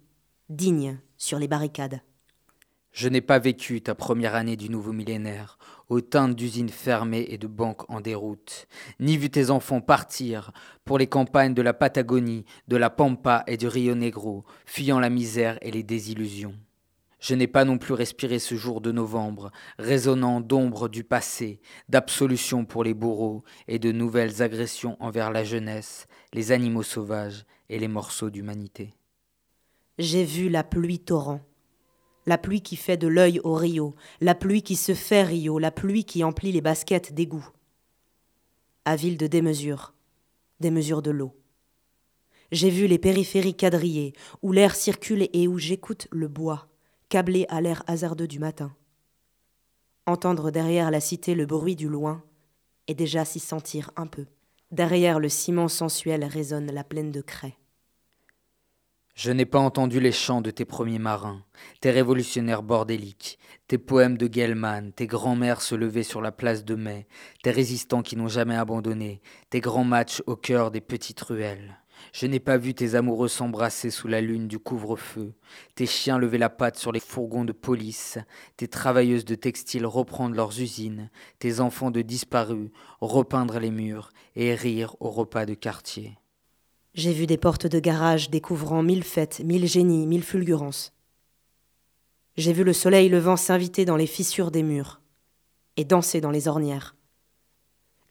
dignes 0.48 0.98
sur 1.18 1.40
les 1.40 1.50
barricades. 1.50 2.00
Je 2.94 3.10
n'ai 3.10 3.20
pas 3.20 3.40
vécu 3.40 3.82
ta 3.82 3.96
première 3.96 4.36
année 4.36 4.56
du 4.56 4.70
nouveau 4.70 4.94
millénaire, 4.94 5.58
aux 5.90 6.00
teintes 6.00 6.36
d'usines 6.36 6.70
fermées 6.70 7.26
et 7.28 7.38
de 7.38 7.48
banques 7.48 7.90
en 7.90 8.00
déroute, 8.00 8.68
ni 9.02 9.18
vu 9.18 9.30
tes 9.30 9.50
enfants 9.50 9.82
partir 9.82 10.54
pour 10.86 10.98
les 10.98 11.08
campagnes 11.08 11.56
de 11.56 11.62
la 11.62 11.74
Patagonie, 11.74 12.46
de 12.70 12.78
la 12.78 12.90
Pampa 12.90 13.44
et 13.46 13.58
du 13.58 13.68
Rio 13.68 13.94
Negro, 13.94 14.46
fuyant 14.66 15.02
la 15.02 15.10
misère 15.10 15.58
et 15.62 15.72
les 15.72 15.84
désillusions. 15.84 16.56
Je 17.24 17.36
n'ai 17.36 17.48
pas 17.48 17.64
non 17.64 17.78
plus 17.78 17.94
respiré 17.94 18.38
ce 18.38 18.56
jour 18.56 18.82
de 18.82 18.92
novembre, 18.92 19.50
résonnant 19.80 20.42
d'ombre 20.42 20.90
du 20.90 21.06
passé, 21.06 21.62
d'absolution 21.88 22.66
pour 22.66 22.84
les 22.84 22.94
bourreaux 22.94 23.46
et 23.70 23.80
de 23.80 23.94
nouvelles 23.94 24.42
agressions 24.42 24.98
envers 25.00 25.32
la 25.32 25.46
jeunesse, 25.46 26.08
les 26.34 26.52
animaux 26.52 26.84
sauvages 26.84 27.46
et 27.70 27.80
les 27.80 27.88
morceaux 27.88 28.30
d'humanité. 28.30 28.94
J'ai 30.00 30.26
vu 30.26 30.50
la 30.50 30.66
pluie 30.66 31.00
torrent 31.00 31.40
la 32.26 32.38
pluie 32.38 32.62
qui 32.62 32.76
fait 32.76 32.98
de 32.98 33.08
l'œil 33.08 33.40
au 33.44 33.54
Rio, 33.54 33.96
la 34.22 34.36
pluie 34.36 34.64
qui 34.64 34.78
se 34.78 34.94
fait 34.94 35.24
Rio, 35.24 35.60
la 35.60 35.72
pluie 35.72 36.06
qui 36.06 36.24
emplit 36.24 36.54
les 36.54 36.62
baskets 36.62 37.14
d'égout. 37.14 37.46
À 38.86 38.96
ville 38.96 39.18
de 39.18 39.28
démesure, 39.28 39.94
des 40.62 40.72
mesures 40.72 41.02
de 41.02 41.12
l'eau. 41.12 41.36
J'ai 42.54 42.70
vu 42.70 42.88
les 42.88 42.98
périphéries 42.98 43.58
quadrillées, 43.58 44.14
où 44.42 44.54
l'air 44.54 44.76
circule 44.76 45.28
et 45.34 45.48
où 45.50 45.58
j'écoute 45.58 46.08
le 46.12 46.30
bois, 46.30 46.70
câblé 47.14 47.46
à 47.50 47.62
l'air 47.62 47.84
hasardeux 47.86 48.28
du 48.28 48.40
matin. 48.40 48.76
Entendre 50.08 50.50
derrière 50.50 50.90
la 50.90 51.00
cité 51.00 51.36
le 51.36 51.46
bruit 51.46 51.76
du 51.76 51.88
loin, 51.88 52.24
et 52.88 52.96
déjà 52.96 53.24
s'y 53.24 53.40
sentir 53.40 53.92
un 53.96 54.08
peu. 54.08 54.26
Derrière 54.72 55.20
le 55.20 55.30
ciment 55.30 55.68
sensuel 55.68 56.24
résonne 56.26 56.72
la 56.72 56.84
plaine 56.84 57.12
de 57.12 57.22
craie. 57.22 57.56
Je 59.14 59.32
n'ai 59.32 59.46
pas 59.46 59.60
entendu 59.60 60.00
les 60.00 60.12
chants 60.12 60.42
de 60.42 60.50
tes 60.50 60.66
premiers 60.66 60.98
marins, 60.98 61.44
tes 61.82 61.92
révolutionnaires 61.92 62.64
bordéliques, 62.64 63.38
tes 63.68 63.78
poèmes 63.78 64.18
de 64.18 64.28
Gellman, 64.28 64.90
tes 64.90 65.06
grands-mères 65.06 65.62
se 65.62 65.76
lever 65.76 66.02
sur 66.02 66.20
la 66.20 66.32
place 66.32 66.66
de 66.66 66.74
mai, 66.74 67.06
tes 67.44 67.52
résistants 67.52 68.02
qui 68.02 68.16
n'ont 68.16 68.28
jamais 68.28 68.56
abandonné, 68.56 69.22
tes 69.52 69.60
grands 69.60 69.84
matchs 69.84 70.24
au 70.26 70.36
cœur 70.36 70.72
des 70.72 70.82
petites 70.82 71.22
ruelles. 71.22 71.78
Je 72.14 72.28
n'ai 72.28 72.40
pas 72.40 72.58
vu 72.58 72.76
tes 72.76 72.94
amoureux 72.94 73.28
s'embrasser 73.28 73.90
sous 73.90 74.08
la 74.08 74.22
lune 74.22 74.48
du 74.48 74.60
couvre-feu, 74.60 75.34
tes 75.74 75.88
chiens 75.88 76.20
lever 76.20 76.38
la 76.38 76.52
patte 76.52 76.78
sur 76.78 76.92
les 76.92 77.00
fourgons 77.00 77.44
de 77.44 77.54
police, 77.54 78.20
tes 78.56 78.68
travailleuses 78.68 79.26
de 79.26 79.34
textile 79.34 79.88
reprendre 79.88 80.36
leurs 80.36 80.62
usines, 80.62 81.10
tes 81.40 81.60
enfants 81.60 81.90
de 81.90 82.04
disparus 82.04 82.70
repeindre 83.02 83.58
les 83.58 83.72
murs 83.72 84.12
et 84.36 84.54
rire 84.54 84.96
au 85.00 85.10
repas 85.10 85.48
de 85.48 85.56
quartier. 85.56 86.20
J'ai 86.94 87.14
vu 87.14 87.26
des 87.26 87.40
portes 87.40 87.66
de 87.66 87.80
garage 87.80 88.30
découvrant 88.30 88.84
mille 88.84 89.04
fêtes, 89.04 89.42
mille 89.44 89.68
génies, 89.68 90.06
mille 90.06 90.24
fulgurances. 90.24 90.94
J'ai 92.38 92.54
vu 92.54 92.64
le 92.64 92.74
soleil 92.74 93.10
levant 93.10 93.38
s'inviter 93.38 93.86
dans 93.86 93.98
les 93.98 94.06
fissures 94.06 94.52
des 94.52 94.62
murs 94.62 95.02
et 95.78 95.84
danser 95.84 96.22
dans 96.22 96.30
les 96.30 96.48
ornières. 96.48 96.96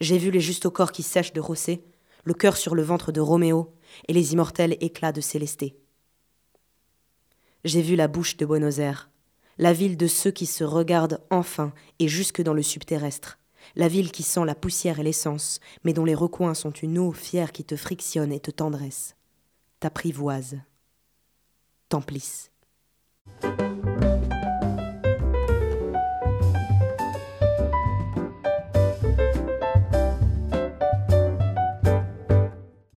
J'ai 0.00 0.18
vu 0.18 0.32
les 0.32 0.40
justes 0.40 0.68
corps 0.68 0.90
qui 0.90 1.04
sèchent 1.04 1.32
de 1.32 1.40
Rossé, 1.40 1.84
le 2.24 2.34
cœur 2.34 2.56
sur 2.56 2.74
le 2.74 2.82
ventre 2.82 3.12
de 3.12 3.20
Roméo 3.20 3.72
et 4.08 4.12
les 4.12 4.32
immortels 4.32 4.76
éclats 4.80 5.12
de 5.12 5.20
Célesté. 5.20 5.76
J'ai 7.64 7.82
vu 7.82 7.96
la 7.96 8.08
bouche 8.08 8.36
de 8.36 8.46
Buenos 8.46 8.78
Aires, 8.78 9.10
la 9.58 9.72
ville 9.72 9.96
de 9.96 10.06
ceux 10.06 10.30
qui 10.30 10.46
se 10.46 10.64
regardent 10.64 11.20
enfin 11.30 11.72
et 11.98 12.08
jusque 12.08 12.42
dans 12.42 12.54
le 12.54 12.62
subterrestre, 12.62 13.38
la 13.76 13.88
ville 13.88 14.10
qui 14.10 14.22
sent 14.22 14.44
la 14.44 14.54
poussière 14.54 14.98
et 14.98 15.04
l'essence, 15.04 15.60
mais 15.84 15.92
dont 15.92 16.04
les 16.04 16.14
recoins 16.14 16.54
sont 16.54 16.72
une 16.72 16.98
eau 16.98 17.12
fière 17.12 17.52
qui 17.52 17.64
te 17.64 17.76
frictionne 17.76 18.32
et 18.32 18.40
te 18.40 18.50
tendresse, 18.50 19.14
t'apprivoise, 19.80 20.58
t'emplisse. 21.88 22.50